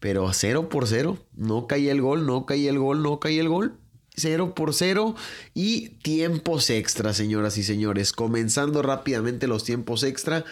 pero 0.00 0.32
cero 0.32 0.68
por 0.68 0.86
cero. 0.88 1.18
No 1.36 1.66
caía 1.66 1.92
el 1.92 2.00
gol, 2.00 2.26
no 2.26 2.46
caía 2.46 2.70
el 2.70 2.78
gol, 2.78 3.02
no 3.02 3.20
caía 3.20 3.42
el 3.42 3.48
gol. 3.48 3.74
Cero 4.16 4.54
por 4.54 4.74
cero 4.74 5.14
y 5.54 5.90
tiempos 6.02 6.68
extra, 6.70 7.14
señoras 7.14 7.56
y 7.58 7.62
señores. 7.62 8.12
Comenzando 8.12 8.82
rápidamente 8.82 9.46
los 9.46 9.64
tiempos 9.64 10.02
extra, 10.02 10.44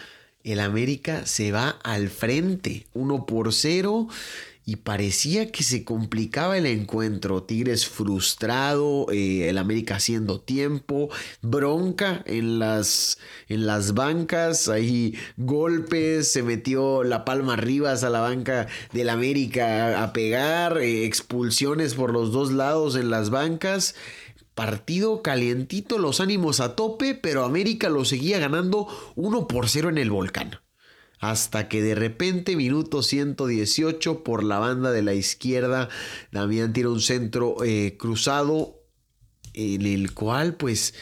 el 0.43 0.59
América 0.59 1.25
se 1.25 1.51
va 1.51 1.69
al 1.83 2.09
frente, 2.09 2.87
uno 2.93 3.25
por 3.25 3.53
cero 3.53 4.07
y 4.69 4.75
parecía 4.75 5.51
que 5.51 5.63
se 5.63 5.83
complicaba 5.83 6.55
el 6.55 6.67
encuentro. 6.67 7.41
Tigres 7.41 7.87
frustrado, 7.87 9.07
eh, 9.11 9.49
el 9.49 9.57
América 9.57 9.95
haciendo 9.95 10.39
tiempo, 10.39 11.09
bronca 11.41 12.21
en 12.27 12.59
las, 12.59 13.17
en 13.47 13.65
las 13.65 13.95
bancas, 13.95 14.69
ahí 14.69 15.17
golpes, 15.37 16.31
se 16.31 16.43
metió 16.43 17.03
la 17.03 17.25
palma 17.25 17.53
arriba 17.53 17.93
a 17.93 18.09
la 18.09 18.19
banca 18.19 18.67
del 18.93 19.09
América 19.09 20.03
a 20.03 20.13
pegar, 20.13 20.77
eh, 20.77 21.05
expulsiones 21.05 21.95
por 21.95 22.13
los 22.13 22.31
dos 22.31 22.51
lados 22.51 22.95
en 22.95 23.09
las 23.09 23.31
bancas 23.31 23.95
partido 24.53 25.23
calientito, 25.23 25.97
los 25.97 26.19
ánimos 26.19 26.59
a 26.59 26.75
tope, 26.75 27.15
pero 27.15 27.43
América 27.43 27.89
lo 27.89 28.05
seguía 28.05 28.37
ganando 28.39 28.87
1 29.15 29.47
por 29.47 29.67
0 29.67 29.89
en 29.89 29.97
el 29.97 30.11
volcán. 30.11 30.59
Hasta 31.19 31.67
que 31.67 31.81
de 31.81 31.95
repente, 31.95 32.55
minuto 32.55 33.03
118, 33.03 34.23
por 34.23 34.43
la 34.43 34.59
banda 34.59 34.91
de 34.91 35.01
la 35.01 35.13
izquierda, 35.13 35.89
Damián 36.31 36.71
tira 36.71 36.89
un 36.89 37.01
centro 37.01 37.57
eh, 37.63 37.97
cruzado, 37.97 38.79
en 39.53 39.85
el 39.85 40.13
cual 40.13 40.55
pues 40.55 40.93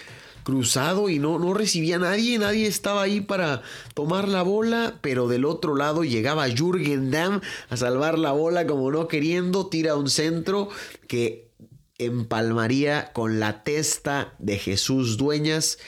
cruzado 0.47 1.09
y 1.09 1.19
no, 1.19 1.39
no 1.39 1.53
recibía 1.53 1.97
a 1.97 1.99
nadie, 1.99 2.39
nadie 2.39 2.67
estaba 2.67 3.01
ahí 3.01 3.19
para 3.19 3.63
tomar 3.93 4.29
la 4.29 4.43
bola, 4.43 4.97
pero 5.01 5.27
del 5.27 5.43
otro 5.43 5.75
lado 5.75 6.05
llegaba 6.05 6.47
Jürgen 6.47 7.11
Damm 7.11 7.41
a 7.67 7.75
salvar 7.75 8.17
la 8.17 8.31
bola 8.31 8.65
como 8.65 8.89
no 8.89 9.09
queriendo, 9.09 9.67
tira 9.67 9.97
un 9.97 10.09
centro 10.09 10.69
que 11.09 11.51
empalmaría 11.97 13.11
con 13.11 13.41
la 13.41 13.65
testa 13.65 14.35
de 14.39 14.57
Jesús 14.57 15.17
Dueñas 15.17 15.79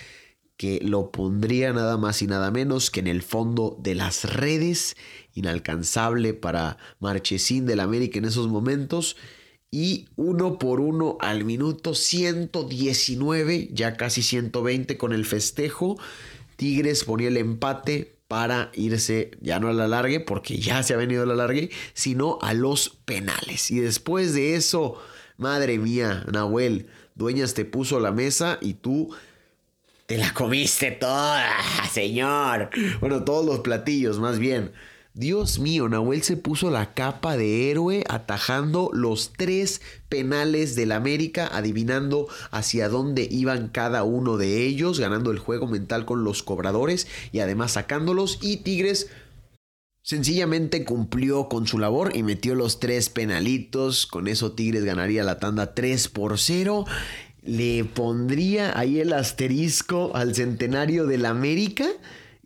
que 0.59 0.81
lo 0.83 1.09
pondría 1.09 1.71
nada 1.71 1.95
más 1.95 2.21
y 2.21 2.27
nada 2.27 2.51
menos 2.51 2.91
que 2.91 2.99
en 2.99 3.07
el 3.07 3.21
fondo 3.21 3.77
de 3.79 3.95
las 3.95 4.25
redes, 4.25 4.97
inalcanzable 5.33 6.33
para 6.33 6.77
Marchesín 6.99 7.65
del 7.65 7.79
América 7.79 8.19
en 8.19 8.25
esos 8.25 8.49
momentos 8.49 9.15
y 9.71 10.09
uno 10.17 10.59
por 10.59 10.81
uno 10.81 11.17
al 11.21 11.45
minuto 11.45 11.95
119, 11.95 13.69
ya 13.71 13.95
casi 13.95 14.21
120 14.21 14.97
con 14.97 15.13
el 15.13 15.25
festejo. 15.25 15.97
Tigres 16.57 17.05
ponía 17.05 17.29
el 17.29 17.37
empate 17.37 18.17
para 18.27 18.69
irse 18.73 19.31
ya 19.39 19.61
no 19.61 19.69
a 19.69 19.73
la 19.73 19.87
largue, 19.87 20.19
porque 20.19 20.57
ya 20.57 20.83
se 20.83 20.93
ha 20.93 20.97
venido 20.97 21.23
a 21.23 21.25
la 21.25 21.35
largue, 21.35 21.69
sino 21.93 22.37
a 22.41 22.53
los 22.53 22.99
penales. 23.05 23.71
Y 23.71 23.79
después 23.79 24.33
de 24.33 24.55
eso, 24.55 24.95
madre 25.37 25.77
mía, 25.77 26.25
Nahuel, 26.29 26.87
Dueñas 27.15 27.53
te 27.53 27.63
puso 27.63 28.01
la 28.01 28.11
mesa 28.11 28.57
y 28.61 28.73
tú 28.73 29.15
te 30.09 30.17
la 30.17 30.33
comiste 30.33 30.89
toda, 30.89 31.45
señor. 31.91 32.71
Bueno, 32.99 33.23
todos 33.23 33.45
los 33.45 33.59
platillos, 33.59 34.17
más 34.17 34.39
bien. 34.39 34.71
Dios 35.13 35.59
mío, 35.59 35.87
Nahuel 35.87 36.23
se 36.23 36.35
puso 36.35 36.71
la 36.71 36.95
capa 36.95 37.37
de 37.37 37.69
héroe 37.69 38.03
atajando 38.09 38.89
los 38.91 39.33
tres 39.37 39.81
penales 40.07 40.75
del 40.75 40.93
América, 40.93 41.47
adivinando 41.51 42.27
hacia 42.49 42.89
dónde 42.89 43.27
iban 43.29 43.67
cada 43.67 44.03
uno 44.03 44.37
de 44.37 44.65
ellos, 44.65 44.99
ganando 44.99 45.29
el 45.29 45.37
juego 45.37 45.67
mental 45.67 46.05
con 46.05 46.23
los 46.23 46.41
cobradores 46.41 47.07
y 47.31 47.41
además 47.41 47.73
sacándolos. 47.73 48.39
Y 48.41 48.57
Tigres 48.57 49.11
Sencillamente 50.01 50.85
cumplió 50.85 51.49
con 51.49 51.67
su 51.67 51.77
labor 51.77 52.15
y 52.15 52.23
metió 52.23 52.55
los 52.55 52.79
tres 52.79 53.09
penalitos. 53.09 54.07
Con 54.07 54.27
eso 54.27 54.53
Tigres 54.53 54.83
ganaría 54.83 55.23
la 55.23 55.37
tanda 55.37 55.75
3 55.75 56.07
por 56.07 56.39
0. 56.39 56.85
Le 57.49 57.83
pondría 57.83 58.77
ahí 58.77 58.99
el 58.99 59.11
asterisco 59.11 60.11
al 60.13 60.35
centenario 60.35 61.07
del 61.07 61.25
América 61.25 61.87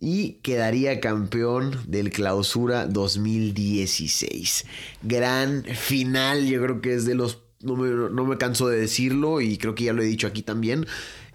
y 0.00 0.38
quedaría 0.42 0.98
campeón 0.98 1.78
del 1.86 2.08
clausura 2.08 2.86
2016. 2.86 4.64
Gran 5.02 5.62
final, 5.64 6.46
yo 6.46 6.62
creo 6.62 6.80
que 6.80 6.94
es 6.94 7.04
de 7.04 7.14
los, 7.14 7.40
no 7.60 7.76
me, 7.76 8.38
canso 8.38 8.68
de 8.68 8.80
decirlo 8.80 9.42
y 9.42 9.58
creo 9.58 9.74
que 9.74 9.84
ya 9.84 9.92
lo 9.92 10.00
he 10.00 10.06
dicho 10.06 10.26
aquí 10.26 10.40
también, 10.40 10.86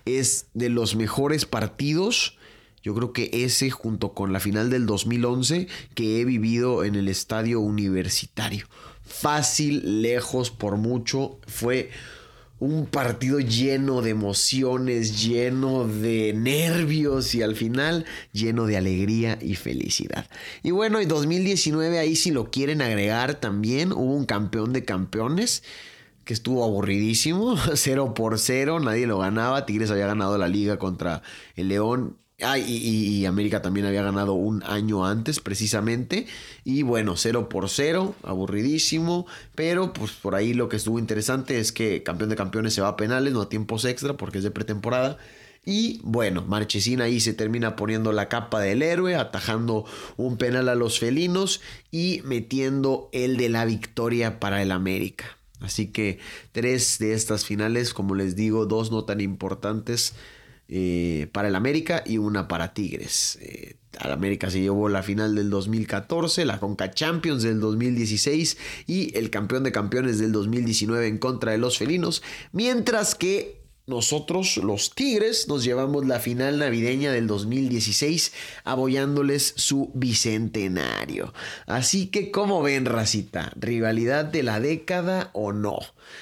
es 0.06 0.48
de 0.56 0.70
los 0.70 0.96
mejores 0.96 1.46
partidos. 1.46 2.40
Yo 2.82 2.96
creo 2.96 3.14
que 3.14 3.30
ese 3.32 3.70
junto 3.70 4.16
con 4.16 4.34
la 4.34 4.40
final 4.40 4.72
del 4.72 4.88
2011 4.88 5.68
que 5.94 6.20
he 6.20 6.26
vivido 6.26 6.84
en 6.84 6.96
el 6.96 7.08
estadio 7.08 7.60
universitario. 7.60 8.66
Fácil, 9.04 10.02
lejos, 10.02 10.50
por 10.50 10.78
mucho. 10.78 11.40
Fue 11.46 11.92
un 12.60 12.86
partido 12.86 13.39
lleno 13.39 14.02
de 14.02 14.10
emociones, 14.10 15.26
lleno 15.26 15.88
de 15.88 16.34
nervios 16.34 17.34
y 17.34 17.41
al 17.41 17.56
final 17.56 18.06
lleno 18.34 18.65
de 18.65 18.78
alegría 18.78 19.38
y 19.41 19.56
felicidad. 19.56 20.30
Y 20.62 20.72
bueno, 20.72 21.00
en 21.00 21.08
2019 21.08 22.00
ahí 22.00 22.15
si 22.15 22.32
lo 22.32 22.52
quieren 22.52 22.82
agregar 22.82 23.36
también 23.36 23.91
hubo 23.93 24.13
un 24.13 24.26
campeón 24.26 24.74
de 24.74 24.84
campeones 24.84 25.63
que 26.26 26.34
estuvo 26.34 26.63
aburridísimo, 26.63 27.56
0 27.74 28.13
por 28.13 28.38
0, 28.38 28.80
nadie 28.82 29.08
lo 29.08 29.19
ganaba, 29.19 29.65
Tigres 29.65 29.89
había 29.89 30.08
ganado 30.08 30.38
la 30.38 30.48
liga 30.48 30.78
contra 30.78 31.24
el 31.56 31.69
León 31.69 32.17
Ah, 32.41 32.58
y, 32.58 33.25
América 33.25 33.62
también 33.62 33.86
había 33.86 34.02
ganado 34.02 34.34
un 34.34 34.63
año 34.63 35.06
antes, 35.06 35.39
precisamente. 35.39 36.25
Y 36.63 36.84
bueno, 36.84 37.17
0 37.17 37.49
por 37.49 37.69
0, 37.69 38.15
aburridísimo. 38.23 39.28
Pero 39.56 39.93
pues 39.93 40.12
por 40.12 40.36
ahí 40.36 40.54
lo 40.54 40.69
que 40.69 40.78
estuvo 40.78 40.99
interesante 40.99 41.60
es 41.60 41.71
que 41.71 42.04
campeón 42.04 42.30
de 42.30 42.36
campeones 42.36 42.73
se 42.73 42.82
va 42.82 42.89
a 42.89 42.97
penales, 42.97 43.34
no 43.34 43.41
a 43.41 43.49
tiempos 43.49 43.86
extra, 43.86 44.15
porque 44.15 44.38
es 44.38 44.43
de 44.43 44.52
pretemporada. 44.52 45.17
Y 45.65 45.99
bueno, 46.04 46.43
Marchesín 46.47 47.02
ahí 47.02 47.19
se 47.19 47.34
termina 47.34 47.75
poniendo 47.75 48.13
la 48.13 48.30
capa 48.30 48.62
del 48.62 48.82
héroe, 48.82 49.15
atajando 49.15 49.86
un 50.17 50.38
penal 50.38 50.69
a 50.69 50.75
los 50.75 50.99
felinos 50.99 51.62
y 51.91 52.21
metiendo 52.23 53.10
el 53.12 53.38
de 53.38 53.49
la 53.49 53.65
victoria 53.65 54.39
para 54.39 54.62
el 54.62 54.71
América. 54.71 55.38
Así 55.60 55.88
que 55.88 56.19
tres 56.54 56.99
de 56.99 57.13
estas 57.13 57.45
finales, 57.45 57.93
como 57.93 58.15
les 58.15 58.36
digo, 58.36 58.65
dos 58.65 58.91
no 58.91 59.04
tan 59.04 59.19
importantes 59.19 60.15
eh, 60.72 61.28
para 61.32 61.48
el 61.48 61.56
América 61.56 62.04
y 62.06 62.20
una 62.20 62.48
para 62.48 62.76
Tigres. 62.76 63.40
Eh, 63.42 63.78
al 63.98 64.12
América 64.12 64.52
se 64.52 64.62
llevó 64.62 64.88
la 64.88 65.02
final 65.02 65.34
del 65.34 65.50
2014, 65.50 66.46
la 66.46 66.60
Conca 66.60 66.92
Champions 66.92 67.42
del 67.42 67.60
2016 67.60 68.58
y 68.86 69.18
el 69.18 69.32
campeón 69.32 69.64
de 69.64 69.72
campeones 69.72 70.20
del 70.20 70.32
2019 70.32 71.08
en 71.08 71.18
contra 71.18 71.54
de 71.54 71.58
los 71.58 71.80
felinos, 71.80 72.22
mientras 72.52 73.16
que 73.16 73.59
nosotros, 73.89 74.58
los 74.58 74.93
Tigres, 74.95 75.47
nos 75.47 75.63
llevamos 75.63 76.06
la 76.06 76.19
final 76.19 76.60
navideña 76.60 77.12
del 77.12 77.28
2016 77.28 78.32
aboyándoles 78.63 79.54
su 79.58 79.91
bicentenario. 79.93 81.34
Así 81.65 82.08
que, 82.08 82.32
¿cómo 82.32 82.62
ven, 82.62 82.86
racita? 82.86 83.52
¿Rivalidad 83.56 84.25
de 84.25 84.43
la 84.43 84.60
década 84.60 85.32
o 85.34 85.52
no? 85.52 85.80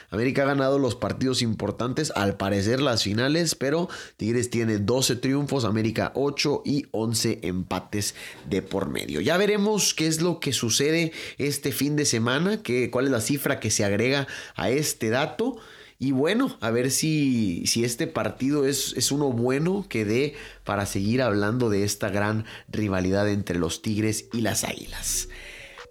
América 0.09 0.43
ha 0.43 0.45
ganado 0.45 0.79
los 0.79 0.95
partidos 0.95 1.41
importantes, 1.41 2.11
al 2.15 2.37
parecer 2.37 2.81
las 2.81 3.03
finales, 3.03 3.55
pero 3.55 3.89
Tigres 4.17 4.49
tiene 4.49 4.79
12 4.79 5.17
triunfos, 5.17 5.65
América 5.65 6.11
8 6.15 6.63
y 6.65 6.85
11 6.91 7.39
empates 7.43 8.15
de 8.49 8.61
por 8.61 8.89
medio. 8.89 9.21
Ya 9.21 9.37
veremos 9.37 9.93
qué 9.93 10.07
es 10.07 10.21
lo 10.21 10.39
que 10.39 10.53
sucede 10.53 11.11
este 11.37 11.71
fin 11.71 11.95
de 11.95 12.05
semana, 12.05 12.61
qué, 12.63 12.89
cuál 12.89 13.05
es 13.05 13.11
la 13.11 13.21
cifra 13.21 13.59
que 13.59 13.71
se 13.71 13.83
agrega 13.83 14.27
a 14.55 14.69
este 14.69 15.09
dato. 15.09 15.57
Y 15.99 16.11
bueno, 16.11 16.55
a 16.61 16.69
ver 16.69 16.91
si, 16.91 17.65
si 17.65 17.83
este 17.83 18.05
partido 18.05 18.67
es, 18.67 18.93
es, 18.95 19.11
uno 19.11 19.31
bueno 19.31 19.85
que 19.89 20.05
dé 20.05 20.35
para 20.63 20.85
seguir 20.85 21.23
hablando 21.23 21.69
de 21.69 21.83
esta 21.83 22.09
gran 22.09 22.45
rivalidad 22.69 23.27
entre 23.29 23.57
los 23.57 23.81
Tigres 23.81 24.25
y 24.31 24.41
las 24.41 24.63
Águilas. 24.63 25.27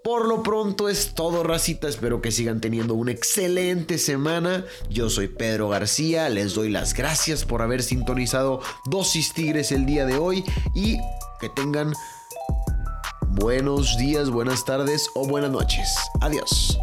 Por 0.05 0.29
lo 0.29 0.45
pronto 0.45 0.88
es 0.88 1.14
todo, 1.14 1.42
racita. 1.42 1.88
Espero 1.88 2.23
que 2.23 2.31
sigan 2.31 2.61
teniendo 2.61 2.95
una 2.95 3.11
excelente 3.11 3.99
semana. 3.99 4.64
Yo 4.88 5.11
soy 5.11 5.27
Pedro 5.27 5.69
García. 5.69 6.29
Les 6.29 6.55
doy 6.55 6.71
las 6.71 6.95
gracias 6.95 7.45
por 7.45 7.61
haber 7.61 7.83
sintonizado 7.83 8.61
Dosis 8.88 9.33
Tigres 9.33 9.73
el 9.73 9.85
día 9.85 10.07
de 10.07 10.16
hoy 10.16 10.45
y 10.77 10.99
que 11.40 11.49
tengan 11.49 11.92
buenos 13.31 13.97
días, 13.99 14.31
buenas 14.31 14.64
tardes 14.64 15.09
o 15.16 15.27
buenas 15.27 15.51
noches. 15.51 15.88
Adiós. 16.21 16.79